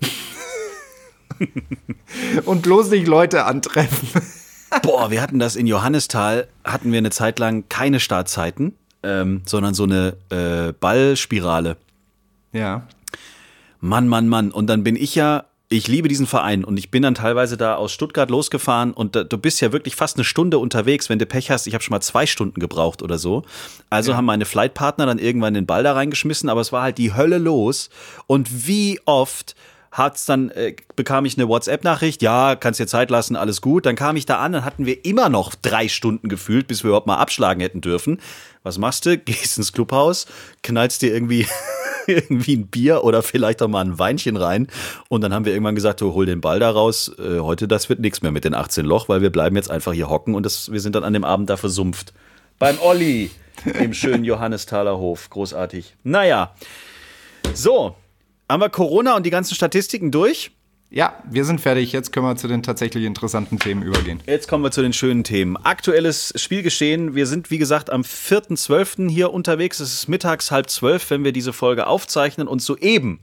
[2.46, 4.10] und bloß nicht Leute antreffen.
[4.82, 9.74] Boah, wir hatten das in Johannisthal, hatten wir eine Zeit lang keine Startzeiten, ähm, sondern
[9.74, 11.78] so eine äh, Ballspirale.
[12.52, 12.88] Ja.
[13.80, 14.52] Mann, Mann, Mann.
[14.52, 17.76] Und dann bin ich ja, ich liebe diesen Verein und ich bin dann teilweise da
[17.76, 21.26] aus Stuttgart losgefahren und da, du bist ja wirklich fast eine Stunde unterwegs, wenn du
[21.26, 21.68] Pech hast.
[21.68, 23.44] Ich habe schon mal zwei Stunden gebraucht oder so.
[23.90, 24.18] Also ja.
[24.18, 27.38] haben meine Flightpartner dann irgendwann den Ball da reingeschmissen, aber es war halt die Hölle
[27.38, 27.90] los.
[28.28, 29.56] Und wie oft
[29.96, 33.86] hat's dann äh, bekam ich eine WhatsApp-Nachricht, ja, kannst dir Zeit lassen, alles gut.
[33.86, 36.90] Dann kam ich da an, dann hatten wir immer noch drei Stunden gefühlt, bis wir
[36.90, 38.20] überhaupt mal abschlagen hätten dürfen.
[38.64, 39.18] Was machst du?
[39.26, 40.28] Gehst ins Clubhaus,
[40.64, 41.48] knallst dir irgendwie
[42.08, 44.68] irgendwie ein Bier oder vielleicht auch mal ein Weinchen rein.
[45.08, 47.10] Und dann haben wir irgendwann gesagt, oh, hol den Ball da raus.
[47.18, 49.94] Äh, heute, das wird nichts mehr mit den 18 Loch, weil wir bleiben jetzt einfach
[49.94, 52.14] hier hocken und das, wir sind dann an dem Abend da versumpft.
[52.60, 53.32] Beim Olli,
[53.80, 55.30] im schönen Johannesthaler Hof.
[55.30, 55.96] Großartig.
[56.04, 56.54] Naja.
[57.54, 57.96] So,
[58.50, 60.52] haben wir Corona und die ganzen Statistiken durch?
[60.92, 61.92] Ja, wir sind fertig.
[61.92, 64.22] Jetzt können wir zu den tatsächlich interessanten Themen übergehen.
[64.28, 65.58] Jetzt kommen wir zu den schönen Themen.
[65.58, 67.16] Aktuelles Spielgeschehen.
[67.16, 69.10] Wir sind, wie gesagt, am 4.12.
[69.10, 69.80] hier unterwegs.
[69.80, 72.48] Es ist mittags halb zwölf, wenn wir diese Folge aufzeichnen.
[72.48, 73.20] Und soeben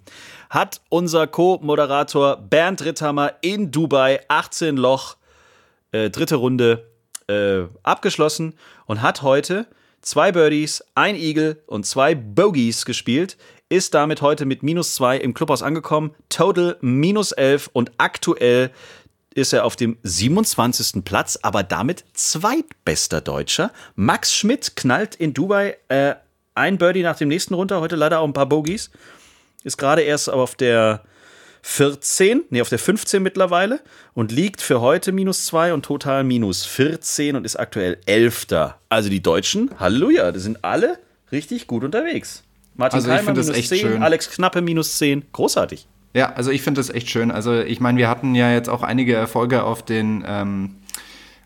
[0.51, 5.17] hat unser Co-Moderator Bernd Ritthammer in Dubai 18 Loch,
[5.93, 6.91] äh, dritte Runde,
[7.29, 8.55] äh, abgeschlossen
[8.87, 9.67] und hat heute
[10.03, 13.37] zwei Birdies, ein Eagle und zwei Bogies gespielt
[13.73, 16.15] ist damit heute mit minus zwei im Clubhaus angekommen.
[16.29, 18.71] Total minus elf und aktuell
[19.35, 21.03] ist er auf dem 27.
[21.07, 23.73] Platz, aber damit zweitbester Deutscher.
[23.95, 26.17] Max Schmidt knallt in Dubai äh,
[26.55, 28.91] ein Birdie nach dem nächsten runter, heute leider auch ein paar Bogies.
[29.65, 31.03] Ist gerade erst auf der
[31.63, 33.81] 14, nee, auf der 15 mittlerweile
[34.15, 38.79] und liegt für heute minus 2 und total minus 14 und ist aktuell Elfter.
[38.89, 40.99] Also die Deutschen, Halleluja, die sind alle
[41.31, 42.43] richtig gut unterwegs.
[42.75, 44.03] Martin Also Keimer minus echt 10, schön.
[44.03, 45.25] Alex Knappe minus 10.
[45.33, 45.87] Großartig.
[46.15, 47.31] Ja, also ich finde das echt schön.
[47.31, 50.77] Also ich meine, wir hatten ja jetzt auch einige Erfolge auf den, ähm,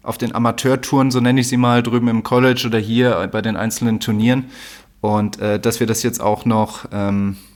[0.02, 3.56] auf den Amateurtouren, so nenne ich sie mal, drüben im College oder hier bei den
[3.56, 4.46] einzelnen Turnieren.
[5.00, 7.55] Und äh, dass wir das jetzt auch noch ähm, äh,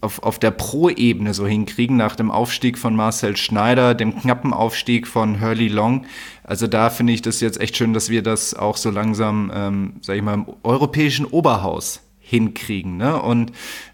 [0.00, 5.06] auf, auf der Pro-Ebene so hinkriegen, nach dem Aufstieg von Marcel Schneider, dem knappen Aufstieg
[5.06, 6.04] von Hurley Long.
[6.44, 9.92] Also da finde ich das jetzt echt schön, dass wir das auch so langsam, ähm,
[10.02, 12.98] sag ich mal, im europäischen Oberhaus hinkriegen.
[12.98, 13.20] Ne?
[13.20, 13.52] Und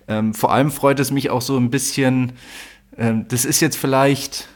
[0.08, 2.32] ähm, vor allem freut es mich auch so ein bisschen,
[2.98, 4.48] ähm, das ist jetzt vielleicht,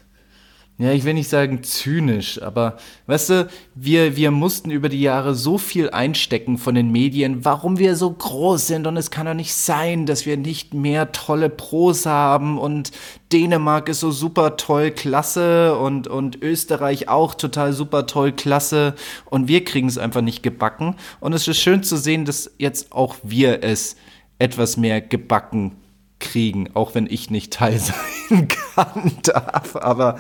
[0.81, 5.35] ja, ich will nicht sagen zynisch, aber weißt du, wir, wir mussten über die Jahre
[5.35, 9.35] so viel einstecken von den Medien, warum wir so groß sind und es kann doch
[9.35, 12.93] nicht sein, dass wir nicht mehr tolle Pros haben und
[13.33, 19.49] Dänemark ist so super toll, klasse und, und Österreich auch total super toll, klasse und
[19.49, 23.17] wir kriegen es einfach nicht gebacken und es ist schön zu sehen, dass jetzt auch
[23.25, 23.97] wir es
[24.39, 25.73] etwas mehr gebacken
[26.21, 27.79] kriegen, auch wenn ich nicht Teil
[28.29, 29.77] sein kann, darf.
[29.77, 30.19] Aber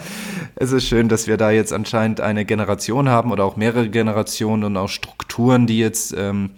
[0.56, 4.64] es ist schön, dass wir da jetzt anscheinend eine Generation haben oder auch mehrere Generationen
[4.64, 6.50] und auch Strukturen, die jetzt, ähm,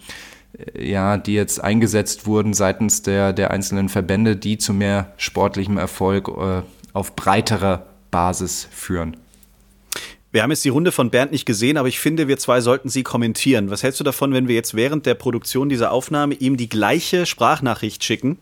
[0.77, 6.27] ja, die jetzt eingesetzt wurden seitens der, der einzelnen Verbände, die zu mehr sportlichem Erfolg
[6.27, 6.61] äh,
[6.93, 9.17] auf breiterer Basis führen.
[10.33, 12.87] Wir haben jetzt die Runde von Bernd nicht gesehen, aber ich finde, wir zwei sollten
[12.87, 13.69] sie kommentieren.
[13.69, 17.25] Was hältst du davon, wenn wir jetzt während der Produktion dieser Aufnahme ihm die gleiche
[17.25, 18.37] Sprachnachricht schicken?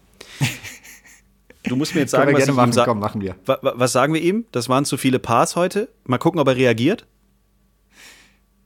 [1.64, 4.46] Du musst mir jetzt sagen, was, machen, sa komm, machen was sagen wir ihm?
[4.52, 5.90] Das waren zu viele Pars heute.
[6.06, 7.06] Mal gucken, ob er reagiert.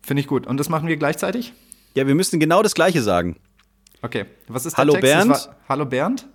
[0.01, 0.45] Finde ich gut.
[0.45, 1.53] Und das machen wir gleichzeitig?
[1.95, 3.37] Ja, wir müssen genau das Gleiche sagen.
[4.01, 4.25] Okay.
[4.47, 5.03] Was ist Hallo, Text?
[5.03, 5.31] Das Bernd?
[5.31, 6.27] War, Hallo Bernd?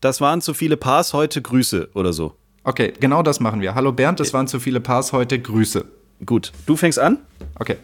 [0.00, 1.42] Das waren zu viele Pars heute.
[1.42, 2.34] Grüße oder so.
[2.64, 3.74] Okay, genau das machen wir.
[3.74, 5.38] Hallo Bernd, das waren zu viele Pars heute.
[5.38, 5.84] Grüße.
[6.24, 6.52] Gut.
[6.66, 7.18] Du fängst an?
[7.58, 7.76] Okay.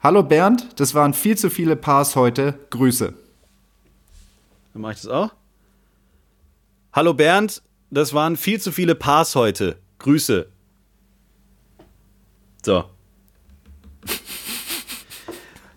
[0.00, 2.58] Hallo Bernd, das waren viel zu viele Pars heute.
[2.70, 3.12] Grüße.
[4.72, 5.32] Dann mache ich das auch.
[6.94, 9.76] Hallo Bernd, das waren viel zu viele Pars heute.
[9.98, 10.46] Grüße.
[12.62, 12.84] So.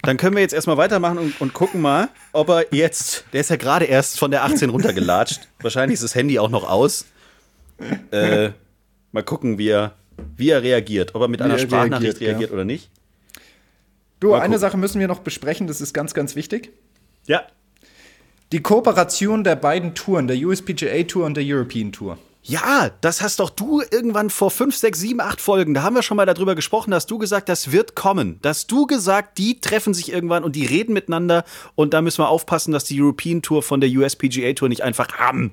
[0.01, 3.49] Dann können wir jetzt erstmal weitermachen und, und gucken mal, ob er jetzt, der ist
[3.49, 5.47] ja gerade erst von der 18 runtergelatscht.
[5.61, 7.05] Wahrscheinlich ist das Handy auch noch aus.
[8.11, 8.49] Äh,
[9.13, 9.93] mal gucken, wie er,
[10.35, 11.15] wie er reagiert.
[11.15, 12.53] Ob er mit einer er Sprachnachricht reagiert, reagiert, ja.
[12.53, 12.89] oder nicht.
[14.19, 14.59] Du, Mal eine gucken.
[14.59, 16.73] Sache müssen wir noch besprechen, das ist ganz, ganz wichtig.
[17.25, 17.47] Ja.
[18.51, 22.17] Die Kooperation der beiden Touren, der USPGA Tour und der European Tour.
[22.47, 26.03] Ja, das hast doch du irgendwann vor fünf, sechs, sieben, acht Folgen, da haben wir
[26.03, 28.37] schon mal darüber gesprochen, dass du gesagt, das wird kommen.
[28.43, 32.29] Dass du gesagt, die treffen sich irgendwann und die reden miteinander und da müssen wir
[32.29, 35.51] aufpassen, dass die European Tour von der USPGA Tour nicht einfach am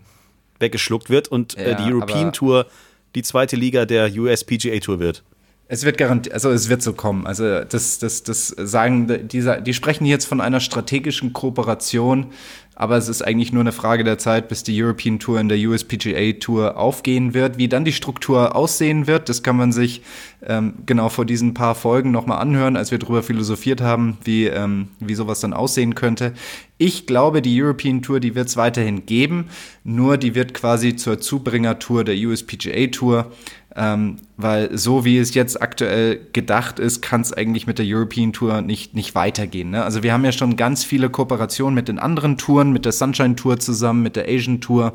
[0.58, 2.66] weggeschluckt wird und äh, Ja, die European Tour
[3.14, 5.22] die zweite Liga der USPGA Tour wird.
[5.68, 7.26] Es wird garantiert, also es wird so kommen.
[7.26, 12.26] Also das, das, das sagen, die, die sprechen jetzt von einer strategischen Kooperation,
[12.74, 15.58] aber es ist eigentlich nur eine Frage der Zeit, bis die European Tour in der
[15.58, 17.58] USPGA Tour aufgehen wird.
[17.58, 20.02] Wie dann die Struktur aussehen wird, das kann man sich
[20.44, 24.88] ähm, genau vor diesen paar Folgen nochmal anhören, als wir darüber philosophiert haben, wie, ähm,
[25.00, 26.32] wie sowas dann aussehen könnte.
[26.78, 29.46] Ich glaube, die European Tour, die wird es weiterhin geben,
[29.84, 33.30] nur die wird quasi zur Zubringertour der USPGA Tour.
[33.74, 38.34] Ähm, weil so wie es jetzt aktuell gedacht ist, kann es eigentlich mit der European
[38.34, 39.70] Tour nicht, nicht weitergehen.
[39.70, 39.82] Ne?
[39.82, 43.34] Also wir haben ja schon ganz viele Kooperationen mit den anderen Touren, mit der Sunshine
[43.34, 44.92] Tour zusammen, mit der Asian Tour.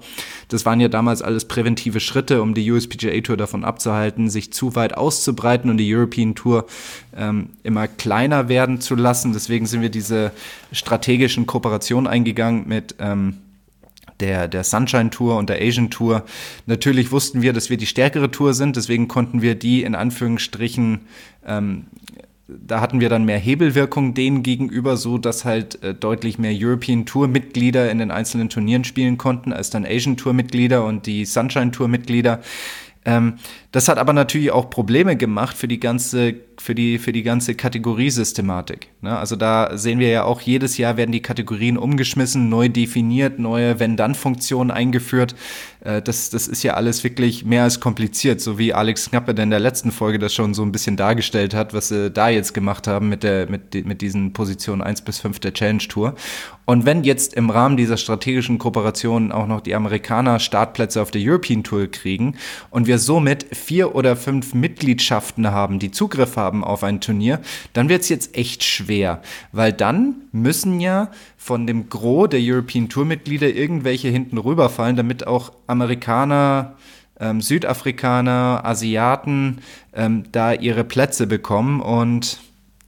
[0.48, 4.76] Das waren ja damals alles präventive Schritte, um die USPGA Tour davon abzuhalten, sich zu
[4.76, 6.66] weit auszubreiten und die European Tour
[7.16, 9.34] ähm, immer kleiner werden zu lassen.
[9.34, 10.32] Deswegen sind wir diese
[10.72, 13.38] strategischen Kooperation eingegangen mit ähm,
[14.20, 16.24] der, der Sunshine Tour und der Asian Tour.
[16.66, 21.02] Natürlich wussten wir, dass wir die stärkere Tour sind, deswegen konnten wir die in Anführungsstrichen
[21.46, 21.86] ähm,
[22.48, 27.06] da hatten wir dann mehr Hebelwirkung denen gegenüber, so dass halt äh, deutlich mehr European
[27.06, 31.26] Tour Mitglieder in den einzelnen Turnieren spielen konnten als dann Asian Tour Mitglieder und die
[31.26, 32.42] Sunshine Tour Mitglieder.
[33.06, 33.36] Ähm,
[33.72, 37.54] das hat aber natürlich auch Probleme gemacht für die ganze, für die, für die ganze
[37.54, 38.88] Kategoriesystematik.
[39.02, 39.18] Ne?
[39.18, 43.80] Also da sehen wir ja auch, jedes Jahr werden die Kategorien umgeschmissen, neu definiert, neue
[43.80, 45.36] Wenn-Dann-Funktionen eingeführt.
[45.82, 49.50] Äh, das, das ist ja alles wirklich mehr als kompliziert, so wie Alex Knappe in
[49.50, 52.88] der letzten Folge das schon so ein bisschen dargestellt hat, was sie da jetzt gemacht
[52.88, 56.16] haben mit, der, mit, mit diesen Positionen 1 bis 5 der Challenge Tour.
[56.66, 61.22] Und wenn jetzt im Rahmen dieser strategischen Kooperation auch noch die Amerikaner Startplätze auf der
[61.24, 62.36] European Tour kriegen
[62.72, 67.42] und wir somit vier oder fünf Mitgliedschaften haben, die Zugriff haben auf ein Turnier,
[67.74, 72.88] dann wird es jetzt echt schwer, weil dann müssen ja von dem Gros der European
[72.88, 76.76] Tour Mitglieder irgendwelche hinten rüberfallen, damit auch Amerikaner,
[77.20, 79.58] ähm, Südafrikaner, Asiaten
[79.94, 81.82] ähm, da ihre Plätze bekommen.
[81.82, 82.40] Und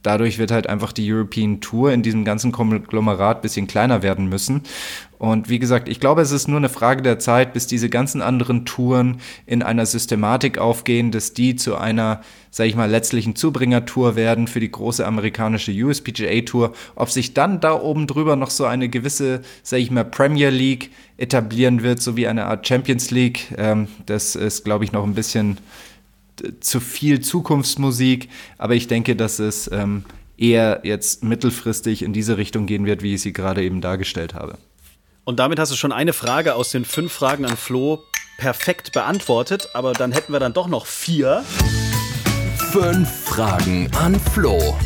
[0.02, 4.62] dadurch wird halt einfach die European Tour in diesem ganzen Konglomerat bisschen kleiner werden müssen.
[5.18, 8.22] Und wie gesagt, ich glaube, es ist nur eine Frage der Zeit, bis diese ganzen
[8.22, 14.16] anderen Touren in einer Systematik aufgehen, dass die zu einer, sage ich mal, letztlichen Zubringertour
[14.16, 16.72] werden für die große amerikanische USPGA Tour.
[16.94, 20.90] Ob sich dann da oben drüber noch so eine gewisse, sage ich mal, Premier League
[21.18, 25.14] etablieren wird, so wie eine Art Champions League, ähm, das ist, glaube ich, noch ein
[25.14, 25.58] bisschen
[26.60, 30.04] zu viel Zukunftsmusik, aber ich denke, dass es ähm,
[30.36, 34.58] eher jetzt mittelfristig in diese Richtung gehen wird, wie ich sie gerade eben dargestellt habe.
[35.24, 38.02] Und damit hast du schon eine Frage aus den fünf Fragen an Flo
[38.38, 41.44] perfekt beantwortet, aber dann hätten wir dann doch noch vier.
[42.72, 44.78] Fünf Fragen an Flo.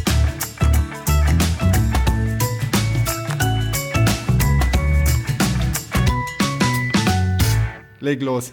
[8.01, 8.53] Leg los.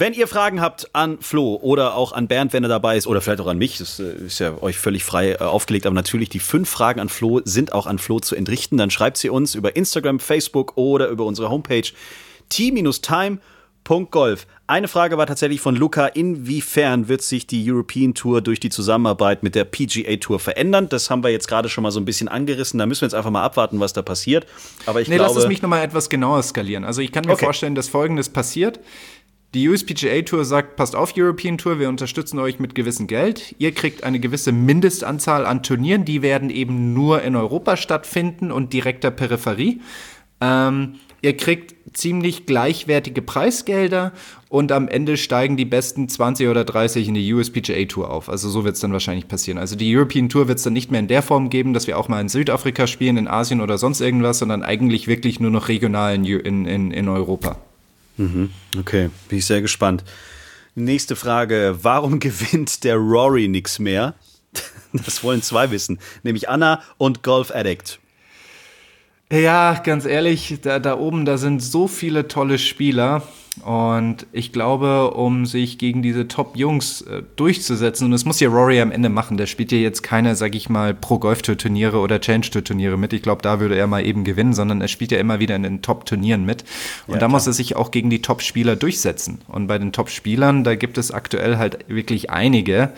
[0.00, 3.20] Wenn ihr Fragen habt an Flo oder auch an Bernd, wenn er dabei ist, oder
[3.20, 6.30] vielleicht auch an mich, das äh, ist ja euch völlig frei äh, aufgelegt, aber natürlich
[6.30, 8.78] die fünf Fragen an Flo sind auch an Flo zu entrichten.
[8.78, 11.82] Dann schreibt sie uns über Instagram, Facebook oder über unsere Homepage
[12.48, 14.46] t-time.golf.
[14.66, 19.42] Eine Frage war tatsächlich von Luca, inwiefern wird sich die European Tour durch die Zusammenarbeit
[19.42, 20.88] mit der PGA Tour verändern?
[20.88, 22.78] Das haben wir jetzt gerade schon mal so ein bisschen angerissen.
[22.78, 24.46] Da müssen wir jetzt einfach mal abwarten, was da passiert.
[24.86, 26.84] Aber ich nee, glaube, lass es mich nochmal etwas genauer skalieren.
[26.84, 27.44] Also ich kann mir Okay.
[27.44, 28.80] vorstellen, dass Folgendes passiert.
[29.52, 33.56] Die USPGA Tour sagt, passt auf, European Tour, wir unterstützen euch mit gewissem Geld.
[33.58, 38.72] Ihr kriegt eine gewisse Mindestanzahl an Turnieren, die werden eben nur in Europa stattfinden und
[38.72, 39.80] direkter Peripherie.
[40.40, 44.12] Ähm, ihr kriegt ziemlich gleichwertige Preisgelder
[44.48, 48.28] und am Ende steigen die besten 20 oder 30 in die USPGA Tour auf.
[48.28, 49.58] Also so wird es dann wahrscheinlich passieren.
[49.58, 51.98] Also die European Tour wird es dann nicht mehr in der Form geben, dass wir
[51.98, 55.66] auch mal in Südafrika spielen, in Asien oder sonst irgendwas, sondern eigentlich wirklich nur noch
[55.66, 57.08] regional in, in, in, in
[58.20, 58.50] Europa.
[58.78, 60.04] Okay, bin ich sehr gespannt.
[60.74, 61.78] Nächste Frage.
[61.82, 64.14] Warum gewinnt der Rory nix mehr?
[64.92, 67.99] Das wollen zwei wissen, nämlich Anna und Golf Addict.
[69.32, 73.22] Ja, ganz ehrlich, da, da oben, da sind so viele tolle Spieler.
[73.64, 78.80] Und ich glaube, um sich gegen diese Top-Jungs äh, durchzusetzen, und das muss ja Rory
[78.80, 83.12] am Ende machen, der spielt ja jetzt keine, sag ich mal, Pro-Golf-Tour-Turniere oder Challenge-Tour-Turniere mit.
[83.12, 85.62] Ich glaube, da würde er mal eben gewinnen, sondern er spielt ja immer wieder in
[85.62, 86.64] den Top-Turnieren mit.
[87.06, 87.52] Und Ja, da muss klar.
[87.52, 89.40] er sich auch gegen die Top-Spieler durchsetzen.
[89.48, 92.92] Und bei den Top-Spielern, da gibt es aktuell halt wirklich einige,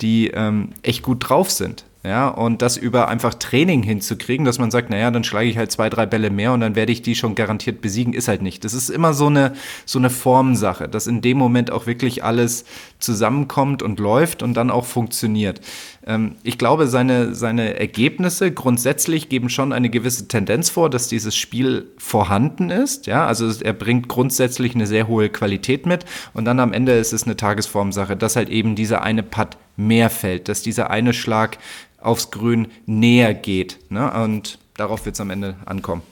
[0.00, 1.84] die ähm, echt gut drauf sind.
[2.02, 5.70] Ja, und das über einfach Training hinzukriegen, dass man sagt, naja, dann schlage ich halt
[5.70, 8.64] zwei, drei Bälle mehr und dann werde ich die schon garantiert besiegen, ist halt nicht.
[8.64, 9.52] Das ist immer so eine,
[9.84, 12.64] so eine Formsache, dass in dem Moment auch wirklich alles
[13.00, 15.60] zusammenkommt und läuft und dann auch funktioniert.
[16.06, 21.36] Ähm, ich glaube, seine, seine Ergebnisse grundsätzlich geben schon eine gewisse Tendenz vor, dass dieses
[21.36, 23.08] Spiel vorhanden ist.
[23.08, 27.12] Ja, also er bringt grundsätzlich eine sehr hohe Qualität mit und dann am Ende ist
[27.12, 31.58] es eine Tagesformsache, dass halt eben dieser eine Putt mehr fällt, dass dieser eine Schlag
[31.98, 33.78] aufs Grün näher geht.
[33.90, 34.10] Ne?
[34.12, 36.02] Und darauf wird es am Ende ankommen.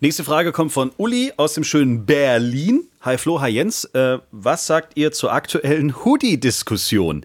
[0.00, 2.84] Nächste Frage kommt von Uli aus dem schönen Berlin.
[3.00, 3.84] Hi Flo, hi Jens.
[3.86, 7.24] Äh, was sagt ihr zur aktuellen Hoodie-Diskussion?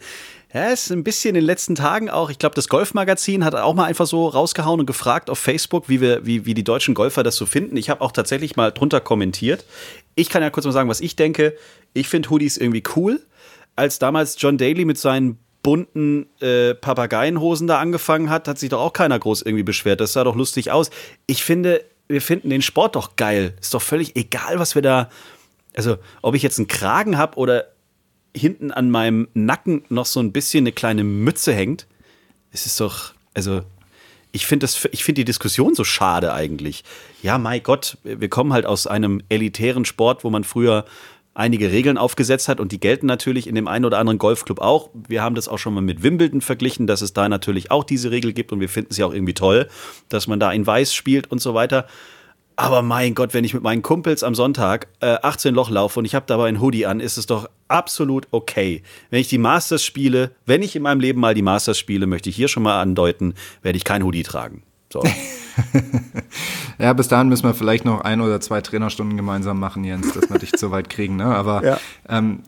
[0.53, 3.73] Ja, ist ein bisschen in den letzten Tagen auch, ich glaube, das Golfmagazin hat auch
[3.73, 7.23] mal einfach so rausgehauen und gefragt auf Facebook, wie, wir, wie, wie die deutschen Golfer
[7.23, 7.77] das so finden.
[7.77, 9.65] Ich habe auch tatsächlich mal drunter kommentiert.
[10.15, 11.55] Ich kann ja kurz mal sagen, was ich denke.
[11.93, 13.21] Ich finde Hoodies irgendwie cool.
[13.75, 18.81] Als damals John Daly mit seinen bunten äh, Papageienhosen da angefangen hat, hat sich doch
[18.81, 20.01] auch keiner groß irgendwie beschwert.
[20.01, 20.89] Das sah doch lustig aus.
[21.27, 23.55] Ich finde, wir finden den Sport doch geil.
[23.62, 25.10] Ist doch völlig egal, was wir da.
[25.75, 27.65] Also, ob ich jetzt einen Kragen habe oder
[28.36, 31.88] hinten an meinem Nacken noch so ein bisschen eine kleine Mütze hängt,
[32.51, 33.13] es ist doch.
[33.34, 33.62] Also,
[34.34, 36.84] ich finde find die Diskussion so schade eigentlich.
[37.21, 40.86] Ja, mein Gott, wir kommen halt aus einem elitären Sport, wo man früher
[41.33, 44.89] einige Regeln aufgesetzt hat und die gelten natürlich in dem einen oder anderen Golfclub auch.
[45.07, 48.11] Wir haben das auch schon mal mit Wimbledon verglichen, dass es da natürlich auch diese
[48.11, 49.69] Regel gibt und wir finden es ja auch irgendwie toll,
[50.09, 51.87] dass man da in Weiß spielt und so weiter.
[52.57, 56.05] Aber mein Gott, wenn ich mit meinen Kumpels am Sonntag äh, 18 Loch laufe und
[56.05, 58.83] ich habe dabei ein Hoodie an, ist es doch absolut okay.
[59.09, 62.29] Wenn ich die Masters spiele, wenn ich in meinem Leben mal die Masters spiele, möchte
[62.29, 64.63] ich hier schon mal andeuten, werde ich kein Hoodie tragen.
[64.91, 65.01] So.
[66.79, 70.29] ja, bis dahin müssen wir vielleicht noch ein oder zwei Trainerstunden gemeinsam machen, Jens, dass
[70.29, 71.15] wir dich so weit kriegen.
[71.15, 71.25] Ne?
[71.25, 71.79] Aber ja.
[72.09, 72.39] ähm,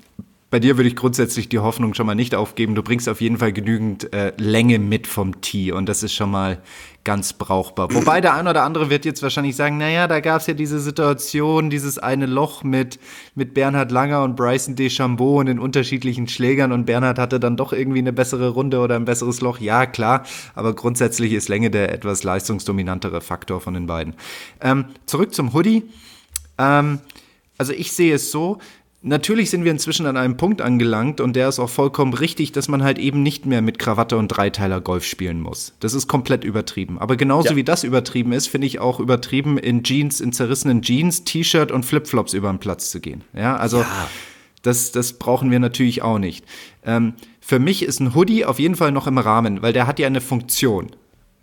[0.54, 2.76] bei dir würde ich grundsätzlich die Hoffnung schon mal nicht aufgeben.
[2.76, 6.30] Du bringst auf jeden Fall genügend äh, Länge mit vom Tee und das ist schon
[6.30, 6.62] mal
[7.04, 7.92] ganz brauchbar.
[7.92, 10.80] Wobei der ein oder andere wird jetzt wahrscheinlich sagen, naja, da gab es ja diese
[10.80, 13.00] Situation, dieses eine Loch mit,
[13.34, 17.74] mit Bernhard Langer und Bryson DeChambeau und den unterschiedlichen Schlägern und Bernhard hatte dann doch
[17.74, 19.58] irgendwie eine bessere Runde oder ein besseres Loch.
[19.58, 24.14] Ja, klar, aber grundsätzlich ist Länge der etwas leistungsdominantere Faktor von den beiden.
[24.62, 25.82] Ähm, zurück zum Hoodie.
[26.60, 27.00] Ähm,
[27.58, 28.60] also ich sehe es so,
[29.06, 32.70] Natürlich sind wir inzwischen an einem Punkt angelangt und der ist auch vollkommen richtig, dass
[32.70, 35.74] man halt eben nicht mehr mit Krawatte und Dreiteiler Golf spielen muss.
[35.82, 36.98] Das ist komplett übertrieben.
[37.00, 37.56] Aber genauso ja.
[37.58, 41.84] wie das übertrieben ist, finde ich auch übertrieben, in Jeans, in zerrissenen Jeans, T-Shirt und
[41.86, 43.26] Flipflops über den Platz zu gehen.
[43.34, 44.08] Ja, also ja.
[44.62, 46.46] Das, das brauchen wir natürlich auch nicht.
[46.86, 50.00] Ähm, für mich ist ein Hoodie auf jeden Fall noch im Rahmen, weil der hat
[50.00, 50.92] ja eine Funktion.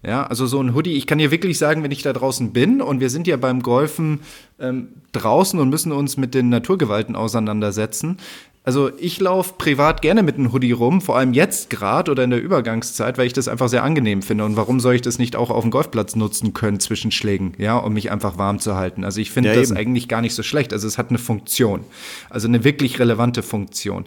[0.02, 2.80] Ja, also so ein Hoodie, ich kann dir wirklich sagen, wenn ich da draußen bin
[2.80, 4.20] und wir sind ja beim Golfen
[4.58, 8.16] ähm, draußen und müssen uns mit den Naturgewalten auseinandersetzen.
[8.62, 12.30] Also ich laufe privat gerne mit einem Hoodie rum, vor allem jetzt gerade oder in
[12.30, 14.44] der Übergangszeit, weil ich das einfach sehr angenehm finde.
[14.44, 17.78] Und warum soll ich das nicht auch auf dem Golfplatz nutzen können zwischen Schlägen, ja,
[17.78, 19.02] um mich einfach warm zu halten?
[19.02, 20.74] Also ich finde ja, das eigentlich gar nicht so schlecht.
[20.74, 21.84] Also es hat eine Funktion,
[22.28, 24.04] also eine wirklich relevante Funktion.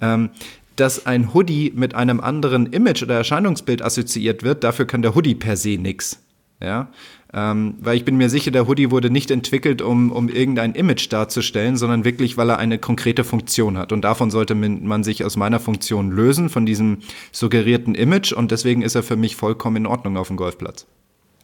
[0.00, 0.30] Ähm,
[0.80, 5.34] dass ein Hoodie mit einem anderen Image oder Erscheinungsbild assoziiert wird, dafür kann der Hoodie
[5.34, 6.24] per se nichts.
[6.62, 6.88] Ja,
[7.32, 11.10] ähm, weil ich bin mir sicher, der Hoodie wurde nicht entwickelt, um, um irgendein Image
[11.10, 13.92] darzustellen, sondern wirklich, weil er eine konkrete Funktion hat.
[13.92, 16.98] Und davon sollte man sich aus meiner Funktion lösen, von diesem
[17.32, 18.32] suggerierten Image.
[18.32, 20.86] Und deswegen ist er für mich vollkommen in Ordnung auf dem Golfplatz.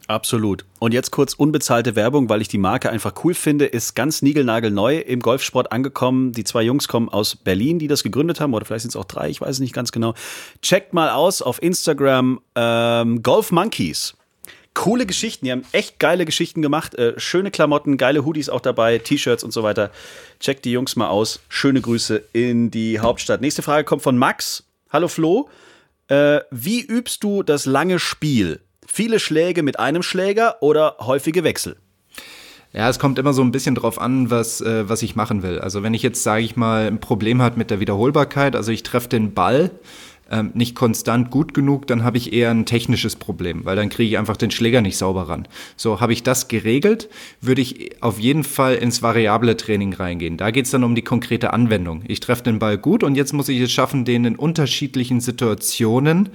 [0.07, 0.63] Absolut.
[0.79, 4.99] Und jetzt kurz unbezahlte Werbung, weil ich die Marke einfach cool finde, ist ganz niegelnagelneu
[4.99, 6.31] im Golfsport angekommen.
[6.31, 9.05] Die zwei Jungs kommen aus Berlin, die das gegründet haben, oder vielleicht sind es auch
[9.05, 10.13] drei, ich weiß es nicht ganz genau.
[10.61, 14.15] Checkt mal aus auf Instagram ähm, Golf Monkeys.
[14.73, 16.95] Coole Geschichten, die haben echt geile Geschichten gemacht.
[16.95, 19.91] Äh, schöne Klamotten, geile Hoodies auch dabei, T-Shirts und so weiter.
[20.39, 21.41] Checkt die Jungs mal aus.
[21.49, 23.41] Schöne Grüße in die Hauptstadt.
[23.41, 24.63] Nächste Frage kommt von Max.
[24.89, 25.49] Hallo Flo.
[26.07, 28.61] Äh, wie übst du das lange Spiel?
[28.87, 31.77] Viele Schläge mit einem Schläger oder häufige Wechsel?
[32.73, 35.59] Ja, es kommt immer so ein bisschen drauf an, was, äh, was ich machen will.
[35.59, 38.83] Also wenn ich jetzt, sage ich mal, ein Problem hat mit der Wiederholbarkeit, also ich
[38.83, 39.71] treffe den Ball
[40.29, 44.09] ähm, nicht konstant gut genug, dann habe ich eher ein technisches Problem, weil dann kriege
[44.09, 45.47] ich einfach den Schläger nicht sauber ran.
[45.75, 47.09] So, habe ich das geregelt,
[47.41, 50.37] würde ich auf jeden Fall ins variable Training reingehen.
[50.37, 52.03] Da geht es dann um die konkrete Anwendung.
[52.07, 56.29] Ich treffe den Ball gut und jetzt muss ich es schaffen, den in unterschiedlichen Situationen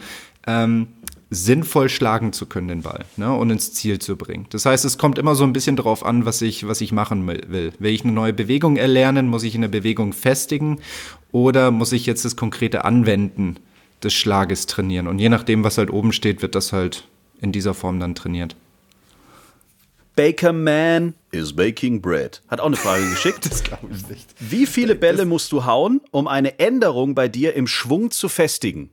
[0.46, 0.88] ähm,
[1.32, 4.46] sinnvoll schlagen zu können, den Ball, ne, und ins Ziel zu bringen.
[4.50, 7.26] Das heißt, es kommt immer so ein bisschen darauf an, was ich, was ich machen
[7.26, 7.72] will.
[7.78, 9.28] Will ich eine neue Bewegung erlernen?
[9.28, 10.80] Muss ich eine Bewegung festigen?
[11.32, 13.56] Oder muss ich jetzt das konkrete Anwenden
[14.02, 15.08] des Schlages trainieren?
[15.08, 17.08] Und je nachdem, was halt oben steht, wird das halt
[17.40, 18.54] in dieser Form dann trainiert.
[20.14, 22.42] Baker Man is baking bread.
[22.48, 23.46] Hat auch eine Frage geschickt.
[23.50, 24.34] das glaube ich nicht.
[24.38, 28.90] Wie viele Bälle musst du hauen, um eine Änderung bei dir im Schwung zu festigen?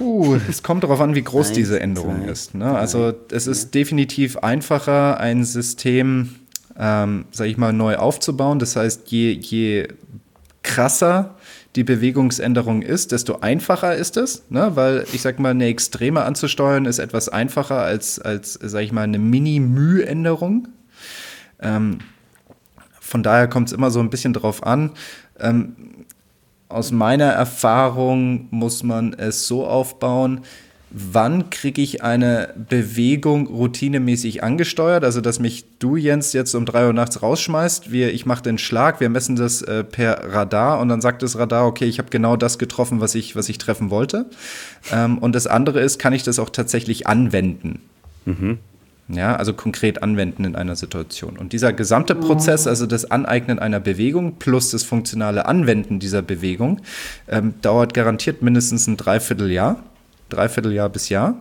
[0.00, 2.54] Puh, es kommt darauf an, wie groß Eins, diese Änderung zwei, ist.
[2.54, 2.74] Ne?
[2.74, 3.68] Also es ist ja.
[3.72, 6.36] definitiv einfacher, ein System,
[6.78, 8.58] ähm, sag ich mal, neu aufzubauen.
[8.58, 9.88] Das heißt, je, je
[10.62, 11.34] krasser
[11.76, 14.74] die Bewegungsänderung ist, desto einfacher ist es, ne?
[14.74, 19.02] weil ich sag mal, eine Extreme anzusteuern ist etwas einfacher als, als sag ich mal,
[19.02, 20.68] eine Mini-Müh-Änderung.
[21.60, 21.98] Ähm,
[23.00, 24.92] von daher kommt es immer so ein bisschen drauf an.
[25.38, 25.99] Ähm,
[26.70, 30.40] aus meiner Erfahrung muss man es so aufbauen,
[30.90, 36.86] wann kriege ich eine Bewegung routinemäßig angesteuert, also dass mich du, Jens, jetzt um drei
[36.86, 40.88] Uhr nachts rausschmeißt, wir, ich mache den Schlag, wir messen das äh, per Radar und
[40.88, 43.90] dann sagt das Radar, okay, ich habe genau das getroffen, was ich, was ich treffen
[43.90, 44.26] wollte.
[44.92, 47.80] Ähm, und das andere ist, kann ich das auch tatsächlich anwenden?
[48.24, 48.58] Mhm.
[49.12, 51.36] Ja, also konkret anwenden in einer Situation.
[51.36, 56.80] Und dieser gesamte Prozess, also das Aneignen einer Bewegung plus das funktionale Anwenden dieser Bewegung,
[57.28, 59.82] ähm, dauert garantiert mindestens ein Dreivierteljahr,
[60.28, 61.40] Dreivierteljahr bis Jahr.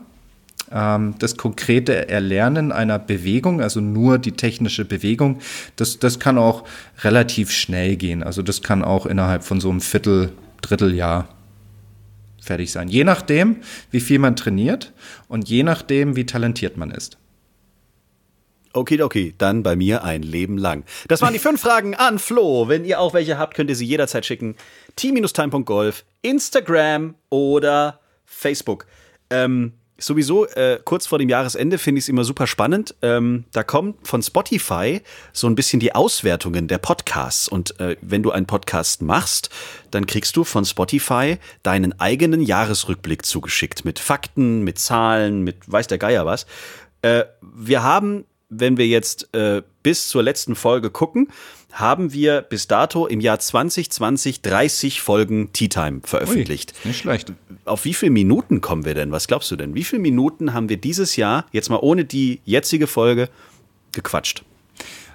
[0.72, 5.40] Ähm, das konkrete Erlernen einer Bewegung, also nur die technische Bewegung,
[5.76, 6.64] das, das kann auch
[7.04, 8.24] relativ schnell gehen.
[8.24, 11.30] Also das kann auch innerhalb von so einem Viertel, Dritteljahr
[12.42, 12.88] fertig sein.
[12.88, 13.58] Je nachdem,
[13.92, 14.92] wie viel man trainiert
[15.28, 17.19] und je nachdem, wie talentiert man ist.
[18.74, 20.84] Okidoki, dann bei mir ein Leben lang.
[21.08, 22.68] Das waren die fünf Fragen an Flo.
[22.68, 24.56] Wenn ihr auch welche habt, könnt ihr sie jederzeit schicken.
[24.96, 28.86] t-time.golf, Instagram oder Facebook.
[29.30, 32.96] Ähm, sowieso, äh, kurz vor dem Jahresende finde ich es immer super spannend.
[33.02, 35.02] Ähm, da kommt von Spotify
[35.34, 37.48] so ein bisschen die Auswertungen der Podcasts.
[37.48, 39.50] Und äh, wenn du einen Podcast machst,
[39.92, 43.86] dann kriegst du von Spotify deinen eigenen Jahresrückblick zugeschickt.
[43.86, 46.46] Mit Fakten, mit Zahlen, mit weiß der Geier was.
[47.02, 51.30] Äh, wir haben wenn wir jetzt äh, bis zur letzten Folge gucken,
[51.72, 56.74] haben wir bis dato im Jahr 2020 30 Folgen Tea Time veröffentlicht.
[56.84, 57.34] Ui, nicht schlecht.
[57.66, 59.12] Auf wie viele Minuten kommen wir denn?
[59.12, 59.76] Was glaubst du denn?
[59.76, 63.30] Wie viele Minuten haben wir dieses Jahr, jetzt mal ohne die jetzige Folge,
[63.92, 64.44] gequatscht?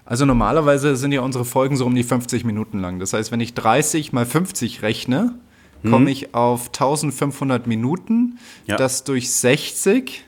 [0.07, 2.99] Also normalerweise sind ja unsere Folgen so um die 50 Minuten lang.
[3.01, 5.35] Das heißt, wenn ich 30 mal 50 rechne,
[5.83, 8.39] komme ich auf 1500 Minuten.
[8.67, 8.77] Ja.
[8.77, 10.25] Das durch 60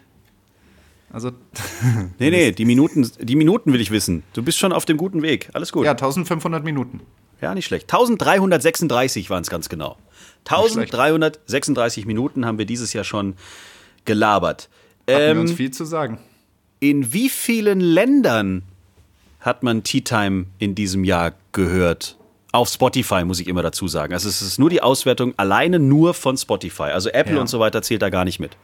[1.17, 1.31] also,
[2.19, 4.23] nee, nee, die Minuten, die Minuten will ich wissen.
[4.35, 5.49] Du bist schon auf dem guten Weg.
[5.55, 5.87] Alles gut.
[5.87, 7.01] Ja, 1500 Minuten.
[7.41, 7.85] Ja, nicht schlecht.
[7.85, 9.97] 1336 waren es ganz genau.
[10.45, 13.35] 1336 Minuten haben wir dieses Jahr schon
[14.05, 14.69] gelabert.
[15.09, 16.19] Hatten ähm, wir uns viel zu sagen.
[16.81, 18.63] In wie vielen Ländern
[19.41, 22.19] hat man Tea Time in diesem Jahr gehört?
[22.53, 24.13] Auf Spotify, muss ich immer dazu sagen.
[24.13, 26.91] Also es ist nur die Auswertung alleine nur von Spotify.
[26.93, 27.41] Also Apple Ja.
[27.41, 28.59] und so weiter zählt da gar nicht mit.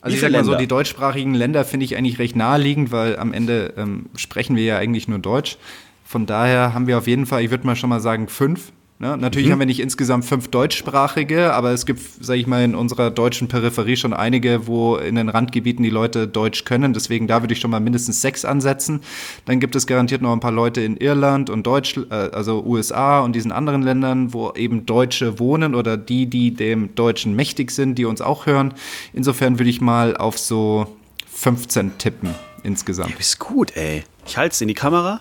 [0.00, 3.32] Also ich sag mal so, die deutschsprachigen Länder finde ich eigentlich recht naheliegend, weil am
[3.32, 5.56] Ende ähm, sprechen wir ja eigentlich nur Deutsch.
[6.04, 8.72] Von daher haben wir auf jeden Fall, ich würde mal schon mal sagen, fünf.
[8.98, 9.14] Ne?
[9.14, 9.20] Mhm.
[9.20, 13.10] Natürlich haben wir nicht insgesamt fünf deutschsprachige, aber es gibt, sage ich mal, in unserer
[13.10, 16.94] deutschen Peripherie schon einige, wo in den Randgebieten die Leute Deutsch können.
[16.94, 19.00] Deswegen da würde ich schon mal mindestens sechs ansetzen.
[19.44, 23.20] Dann gibt es garantiert noch ein paar Leute in Irland und Deutsch, äh, also USA
[23.20, 27.96] und diesen anderen Ländern, wo eben Deutsche wohnen oder die, die dem Deutschen mächtig sind,
[27.96, 28.72] die uns auch hören.
[29.12, 33.12] Insofern würde ich mal auf so 15 tippen insgesamt.
[33.12, 34.04] Du bist gut, ey.
[34.26, 35.20] Ich halte es in die Kamera.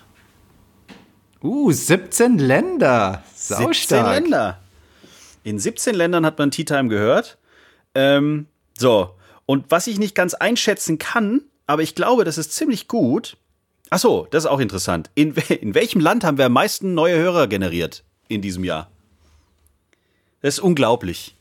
[1.46, 3.24] Uh, 17 Länder.
[3.36, 4.20] 17 Saustark.
[4.20, 4.60] Länder.
[5.43, 7.38] In 17 Ländern hat man Tea Time gehört.
[7.93, 9.12] Ähm, so.
[9.46, 13.38] Und was ich nicht ganz einschätzen kann, aber ich glaube, das ist ziemlich gut.
[13.91, 15.12] Ach so, das ist auch interessant.
[15.14, 18.89] In, in welchem Land haben wir am meisten neue Hörer generiert in diesem Jahr?
[20.41, 21.36] Das ist unglaublich.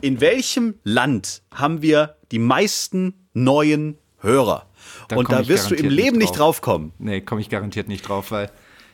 [0.00, 4.66] In welchem Land haben wir die meisten neuen Hörer?
[5.08, 6.60] Da Und da wirst du im Leben nicht nicht drauf.
[6.60, 6.92] draufkommen.
[6.98, 8.50] Nee, komme ich garantiert nicht drauf, weil.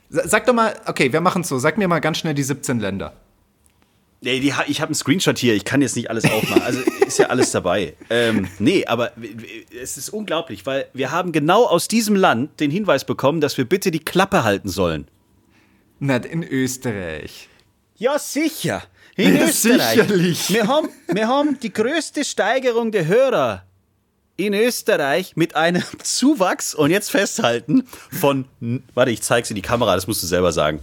[0.08, 1.58] Sa- Sag doch mal, okay, wir machen es so.
[1.58, 3.12] Sag mir mal ganz schnell die 17 Länder.
[4.22, 6.62] Nee, die, ich habe einen Screenshot hier, ich kann jetzt nicht alles aufmachen.
[6.62, 7.94] Also ist ja alles dabei.
[8.08, 9.12] Ähm, nee, aber
[9.80, 13.66] es ist unglaublich, weil wir haben genau aus diesem Land den Hinweis bekommen, dass wir
[13.66, 15.06] bitte die Klappe halten sollen.
[16.00, 17.48] Na, in Österreich.
[17.96, 18.82] Ja, sicher.
[19.16, 19.90] In Ja, Österreich.
[20.00, 20.50] sicherlich.
[20.52, 23.64] Wir haben, wir haben die größte Steigerung der Hörer
[24.36, 28.46] in Österreich mit einem Zuwachs, und jetzt festhalten, von,
[28.94, 30.80] warte, ich zeig's in die Kamera, das musst du selber sagen.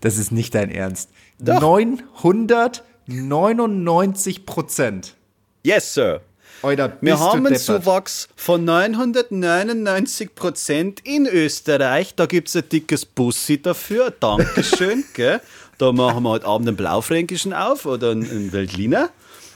[0.00, 1.10] Das ist nicht dein Ernst.
[1.38, 1.60] Doch.
[1.60, 5.14] 999 Prozent.
[5.62, 6.22] Yes, Sir.
[6.62, 7.56] Oder Wir haben einen.
[7.56, 12.14] Zuwachs von 999 Prozent in Österreich.
[12.14, 14.10] Da gibt es ein dickes Bussi dafür.
[14.10, 15.04] Dankeschön.
[15.14, 15.40] gell?
[15.78, 19.08] Da machen wir heute Abend einen Blaufränkischen auf oder einen, einen Weltliner.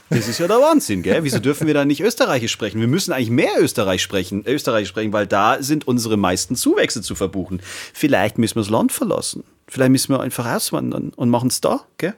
[0.09, 1.23] Das ist ja der Wahnsinn, gell?
[1.23, 2.79] Wieso dürfen wir da nicht Österreichisch sprechen?
[2.79, 7.15] Wir müssen eigentlich mehr Österreich sprechen, Österreich sprechen, weil da sind unsere meisten Zuwächse zu
[7.15, 7.61] verbuchen.
[7.93, 9.43] Vielleicht müssen wir das Land verlassen.
[9.67, 12.13] Vielleicht müssen wir einfach auswandern und machen es da, gell?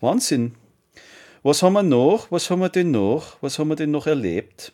[0.00, 0.54] Wahnsinn.
[1.42, 2.30] Was haben wir noch?
[2.30, 3.38] Was haben wir denn noch?
[3.40, 4.72] Was haben wir denn noch erlebt?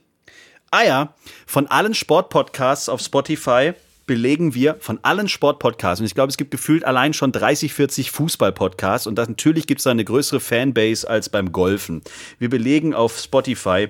[0.72, 1.14] Ah ja,
[1.46, 3.74] von allen Sportpodcasts auf Spotify
[4.06, 8.10] belegen wir, von allen Sportpodcasts, und ich glaube, es gibt gefühlt allein schon 30, 40
[8.10, 12.02] Fußballpodcasts und das, natürlich gibt es da eine größere Fanbase als beim Golfen.
[12.38, 13.88] Wir belegen auf Spotify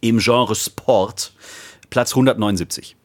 [0.00, 1.32] im Genre Sport
[1.90, 2.96] Platz 179.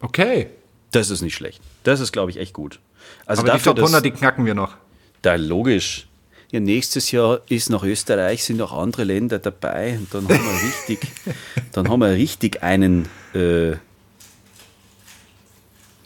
[0.00, 0.48] Okay.
[0.92, 1.60] Das ist nicht schlecht.
[1.82, 2.80] Das ist, glaube ich, echt gut.
[3.24, 4.76] Also Aber die dafür, Top 100, dass, die knacken wir noch.
[5.22, 6.06] da logisch.
[6.52, 10.62] Ja, nächstes Jahr ist nach Österreich, sind auch andere Länder dabei und dann haben wir
[10.62, 11.12] richtig,
[11.72, 13.72] dann haben wir richtig einen, äh,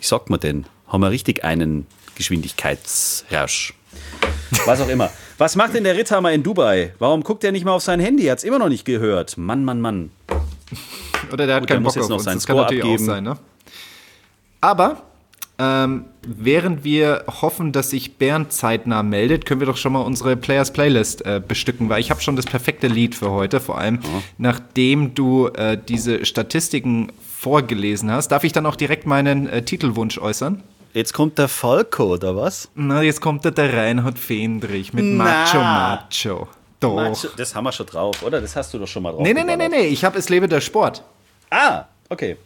[0.00, 1.86] wie sagt man denn, haben wir richtig einen
[2.16, 3.74] Geschwindigkeitsrausch.
[4.66, 5.10] Was auch immer.
[5.38, 6.94] Was macht denn der Ritthammer in Dubai?
[6.98, 8.24] Warum guckt er nicht mal auf sein Handy?
[8.24, 9.36] Hat es immer noch nicht gehört.
[9.38, 10.10] Mann, Mann, Mann.
[11.32, 12.24] Oder der hat Gut, keinen muss Bock jetzt auf noch uns.
[12.24, 13.02] seinen Das kann natürlich abgeben.
[13.02, 13.36] auch sein, ne?
[14.60, 15.02] Aber
[15.58, 20.36] ähm, während wir hoffen, dass sich Bernd zeitnah meldet, können wir doch schon mal unsere
[20.36, 24.00] Players Playlist äh, bestücken, weil ich habe schon das perfekte Lied für heute, vor allem
[24.38, 28.28] nachdem du äh, diese Statistiken vorgelesen hast.
[28.28, 30.62] Darf ich dann auch direkt meinen äh, Titelwunsch äußern?
[30.92, 32.68] Jetzt kommt der Falco, oder was?
[32.74, 35.24] Na, jetzt kommt der, der Reinhard Fendrich mit Na.
[35.24, 36.48] Macho Macho.
[36.80, 36.96] Doch.
[36.96, 38.40] Macho, das haben wir schon drauf, oder?
[38.40, 39.22] Das hast du doch schon mal drauf.
[39.22, 39.86] Nee, nee, nee, nee, nee.
[39.86, 41.02] Ich habe Es lebe der Sport.
[41.48, 42.36] Ah, okay.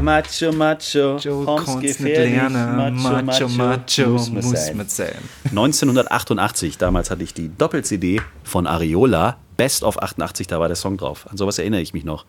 [0.00, 2.96] Macho, Macho, Joe nicht gefährlich, lernen.
[2.96, 4.76] Macho, macho, muss man muss sein.
[4.76, 5.14] man sein.
[5.50, 10.96] 1988, damals hatte ich die Doppel-CD von Ariola, Best of 88, da war der Song
[10.96, 11.26] drauf.
[11.28, 12.24] An sowas erinnere ich mich noch.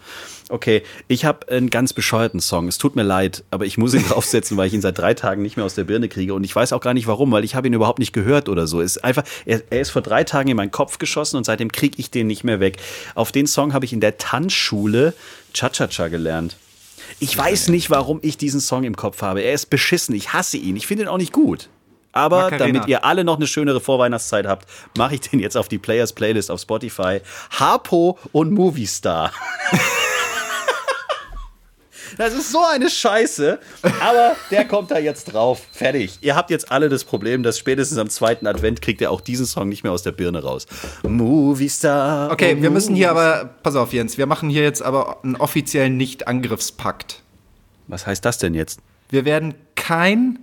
[0.49, 2.67] Okay, ich habe einen ganz bescheuerten Song.
[2.67, 5.41] Es tut mir leid, aber ich muss ihn draufsetzen, weil ich ihn seit drei Tagen
[5.41, 6.33] nicht mehr aus der Birne kriege.
[6.33, 8.67] Und ich weiß auch gar nicht warum, weil ich habe ihn überhaupt nicht gehört oder
[8.67, 8.81] so.
[8.81, 11.71] Es ist einfach, er, er ist vor drei Tagen in meinen Kopf geschossen und seitdem
[11.71, 12.79] kriege ich den nicht mehr weg.
[13.15, 15.13] Auf den Song habe ich in der Tanzschule
[15.53, 16.57] Cha-Cha-Cha gelernt.
[17.21, 19.39] Ich weiß nicht, warum ich diesen Song im Kopf habe.
[19.39, 20.13] Er ist beschissen.
[20.15, 20.75] Ich hasse ihn.
[20.75, 21.69] Ich finde ihn auch nicht gut.
[22.11, 22.67] Aber Macarena.
[22.67, 26.13] damit ihr alle noch eine schönere Vorweihnachtszeit habt, mache ich den jetzt auf die Players
[26.13, 27.21] Playlist auf Spotify.
[27.51, 29.31] Harpo und Movistar.
[32.17, 33.59] Das ist so eine Scheiße,
[34.01, 35.61] aber der kommt da jetzt drauf.
[35.71, 36.19] Fertig.
[36.21, 39.45] Ihr habt jetzt alle das Problem, dass spätestens am zweiten Advent kriegt ihr auch diesen
[39.45, 40.67] Song nicht mehr aus der Birne raus.
[41.03, 42.31] Movistar.
[42.31, 45.35] Okay, oh wir müssen hier aber, pass auf Jens, wir machen hier jetzt aber einen
[45.35, 47.21] offiziellen Nicht-Angriffspakt.
[47.87, 48.79] Was heißt das denn jetzt?
[49.09, 50.39] Wir werden kein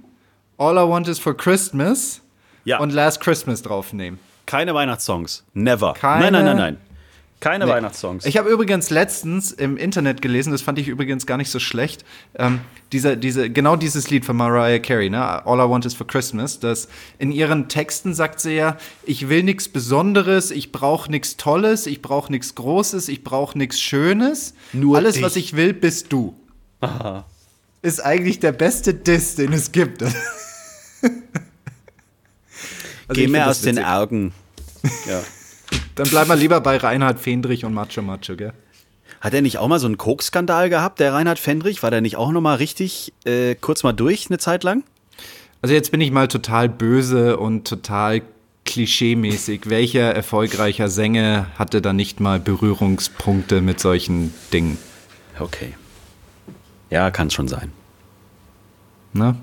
[0.58, 2.20] All I Want Is for Christmas
[2.64, 2.78] Ja.
[2.80, 4.18] und Last Christmas draufnehmen.
[4.46, 5.44] Keine Weihnachtssongs.
[5.54, 5.94] Never.
[5.94, 6.76] Keine- Nein, nein, nein, nein.
[7.40, 7.70] Keine Nee.
[7.70, 8.26] Weihnachtssongs.
[8.26, 12.04] Ich habe übrigens letztens im Internet gelesen, das fand ich übrigens gar nicht so schlecht,
[12.34, 12.58] ähm,
[12.90, 15.46] dieser, diese, genau dieses Lied von Mariah Carey, ne?
[15.46, 16.88] All I Want Is for Christmas, das
[17.20, 22.02] in ihren Texten sagt sie ja, ich will nichts Besonderes, ich brauche nichts Tolles, ich
[22.02, 24.54] brauche nichts Großes, ich brauche nichts Schönes.
[24.72, 25.22] Nur Alles, ich.
[25.22, 26.34] was ich will, bist du.
[27.82, 30.02] Ist eigentlich der beste Diss, den es gibt.
[31.02, 31.12] also
[33.20, 33.86] Geh mir aus das den witzig.
[33.88, 34.32] Augen.
[35.08, 35.22] Ja.
[35.96, 38.52] Dann bleiben wir lieber bei Reinhard Fendrich und Macho Macho, gell?
[39.20, 41.82] Hat er nicht auch mal so einen Koks-Skandal gehabt, der Reinhard Fendrich?
[41.82, 44.84] War der nicht auch noch mal richtig äh, kurz mal durch eine Zeit lang?
[45.60, 48.22] Also jetzt bin ich mal total böse und total
[48.64, 49.68] klischeemäßig.
[49.68, 54.78] Welcher erfolgreicher Sänger hatte da nicht mal Berührungspunkte mit solchen Dingen?
[55.38, 55.74] Okay.
[56.90, 57.72] Ja, kann schon sein.
[59.12, 59.36] Ne?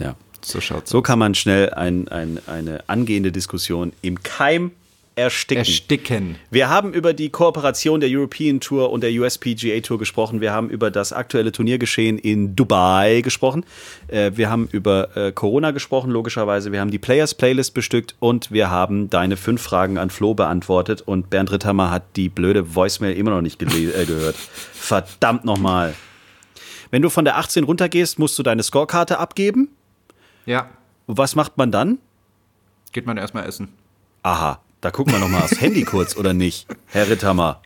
[0.00, 0.16] Ja.
[0.44, 4.72] So schaut's So kann man schnell ein, ein, eine angehende Diskussion im Keim
[5.14, 5.64] ersticken.
[5.64, 6.36] Ersticken.
[6.50, 10.40] Wir haben über die Kooperation der European Tour und der USPGA Tour gesprochen.
[10.40, 13.64] Wir haben über das aktuelle Turniergeschehen in Dubai gesprochen.
[14.08, 16.72] Äh, wir haben über äh, Corona gesprochen, logischerweise.
[16.72, 21.02] Wir haben die Players Playlist bestückt und wir haben deine fünf Fragen an Flo beantwortet.
[21.02, 23.66] Und Bernd Ritthammer hat die blöde Voicemail immer noch nicht äh,
[24.06, 24.36] gehört.
[24.36, 25.94] Verdammt nochmal.
[26.90, 29.68] Wenn du von der 18 runtergehst, musst du deine Scorekarte abgeben.
[30.46, 30.70] Ja,
[31.06, 31.98] Und was macht man dann?
[32.92, 33.68] geht man erstmal essen.
[34.22, 36.66] Aha, da gucken wir nochmal aufs Handy kurz, oder nicht?
[36.88, 37.62] Herr Ritthammer.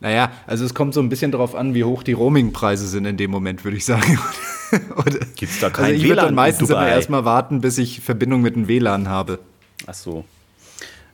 [0.00, 3.16] Naja, also es kommt so ein bisschen darauf an, wie hoch die Roamingpreise sind in
[3.18, 4.18] dem Moment, würde ich sagen.
[4.96, 6.94] Oder, Gibt's da kein also ich würde WLAN dann meistens in immer Dubai?
[6.96, 9.38] erstmal warten, bis ich Verbindung mit dem WLAN habe.
[9.86, 10.24] Ach so.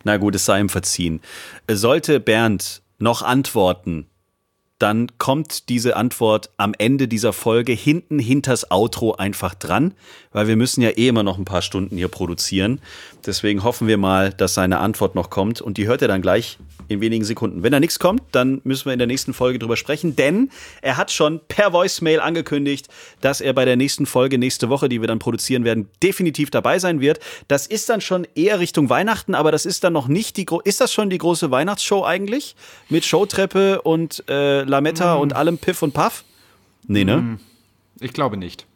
[0.05, 1.21] Na gut, es sei ihm verziehen.
[1.69, 4.07] Sollte Bernd noch antworten,
[4.79, 9.95] dann kommt diese Antwort am Ende dieser Folge hinten hinters Outro einfach dran,
[10.33, 12.81] weil wir müssen ja eh immer noch ein paar Stunden hier produzieren.
[13.27, 16.59] Deswegen hoffen wir mal, dass seine Antwort noch kommt und die hört er dann gleich
[16.89, 17.63] in wenigen Sekunden.
[17.63, 20.51] Wenn da nichts kommt, dann müssen wir in der nächsten Folge drüber sprechen, denn
[20.83, 22.89] er hat schon per Voicemail angekündigt,
[23.21, 26.79] dass er bei der nächsten Folge nächste Woche, die wir dann produzieren werden, definitiv dabei
[26.79, 27.21] sein wird.
[27.47, 30.81] Das ist dann schon eher Richtung Weihnachten, aber das ist dann noch nicht die ist
[30.81, 32.57] das schon die große Weihnachtsshow eigentlich
[32.89, 36.25] mit Showtreppe und äh, Lametta und allem Piff und Puff?
[36.87, 37.39] Nee, ne?
[38.01, 38.67] Ich glaube nicht.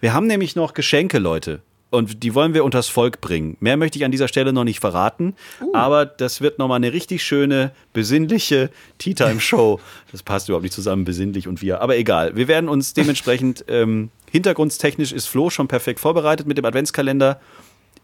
[0.00, 1.62] Wir haben nämlich noch Geschenke, Leute.
[1.92, 3.58] Und die wollen wir unters Volk bringen.
[3.60, 5.34] Mehr möchte ich an dieser Stelle noch nicht verraten.
[5.74, 9.78] Aber das wird nochmal eine richtig schöne, besinnliche Tea Time Show.
[10.10, 11.82] Das passt überhaupt nicht zusammen, besinnlich und wir.
[11.82, 12.34] Aber egal.
[12.34, 17.38] Wir werden uns dementsprechend, ähm, hintergrundstechnisch ist Flo schon perfekt vorbereitet mit dem Adventskalender.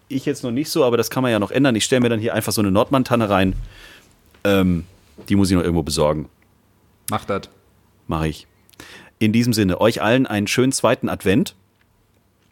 [0.09, 1.75] Ich jetzt noch nicht so, aber das kann man ja noch ändern.
[1.75, 3.55] Ich stelle mir dann hier einfach so eine Nordmann-Tanne rein.
[4.45, 4.85] Ähm,
[5.31, 6.29] die muss ich noch irgendwo besorgen.
[7.09, 7.49] Mach das.
[8.07, 8.47] Mache ich.
[9.19, 11.55] In diesem Sinne, euch allen einen schönen zweiten Advent.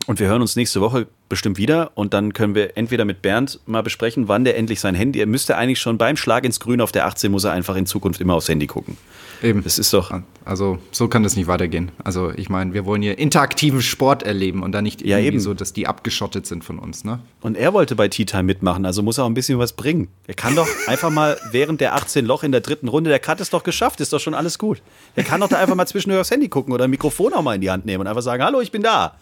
[0.07, 1.91] Und wir hören uns nächste Woche bestimmt wieder.
[1.95, 5.21] Und dann können wir entweder mit Bernd mal besprechen, wann der endlich sein Handy.
[5.21, 7.87] Er müsste eigentlich schon beim Schlag ins Grün auf der 18 muss er einfach in
[7.87, 8.97] Zukunft immer aufs Handy gucken.
[9.43, 9.63] Eben.
[9.65, 10.13] Das ist doch.
[10.47, 11.93] Also so kann das nicht weitergehen.
[12.03, 15.41] Also ich meine, wir wollen hier interaktiven Sport erleben und dann nicht Ja, irgendwie eben.
[15.41, 17.21] so, dass die abgeschottet sind von uns, ne?
[17.43, 20.09] Und er wollte bei Tea Time mitmachen, also muss er auch ein bisschen was bringen.
[20.27, 23.41] Er kann doch einfach mal während der 18 Loch in der dritten Runde, der hat
[23.43, 24.81] es doch geschafft, ist doch schon alles gut.
[25.17, 27.55] Er kann doch da einfach mal zwischendurch aufs Handy gucken oder ein Mikrofon auch mal
[27.57, 29.17] in die Hand nehmen und einfach sagen, hallo, ich bin da.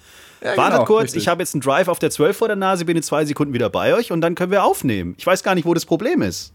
[0.45, 1.23] Ja, Wartet genau, kurz, richtig.
[1.23, 3.55] ich habe jetzt einen Drive auf der 12 vor der Nase, bin in zwei Sekunden
[3.55, 5.15] wieder bei euch und dann können wir aufnehmen.
[5.17, 6.53] Ich weiß gar nicht, wo das Problem ist.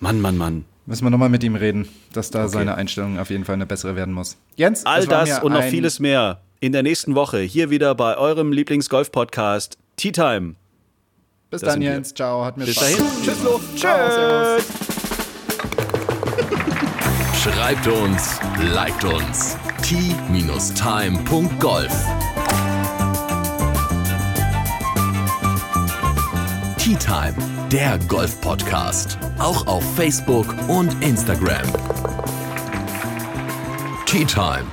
[0.00, 0.64] Mann, Mann, Mann.
[0.86, 3.96] Müssen wir nochmal mit ihm reden, dass da seine Einstellung auf jeden Fall eine bessere
[3.96, 4.36] werden muss.
[4.56, 8.52] Jens, All das und noch vieles mehr in der nächsten Woche hier wieder bei eurem
[8.52, 10.54] Lieblingsgolf-Podcast Tea Time.
[11.50, 11.90] Bis Das dann, sind wir.
[11.92, 12.14] Jens.
[12.14, 12.44] Ciao.
[12.44, 13.04] Hat mir Bis Spaß dahin.
[13.24, 13.62] gemacht.
[13.76, 14.66] Tschüss.
[17.42, 18.40] Schreibt uns,
[18.72, 19.56] liked uns.
[19.84, 20.64] t-time.golf
[26.78, 27.34] Tea Time,
[27.70, 29.18] der Golf-Podcast.
[29.38, 31.66] Auch auf Facebook und Instagram.
[34.06, 34.64] Tea Time.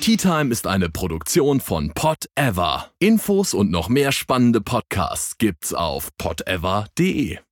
[0.00, 2.90] Tea Time ist eine Produktion von Pot Ever.
[3.00, 7.38] Infos und noch mehr spannende Podcasts gibt's auf potever.de.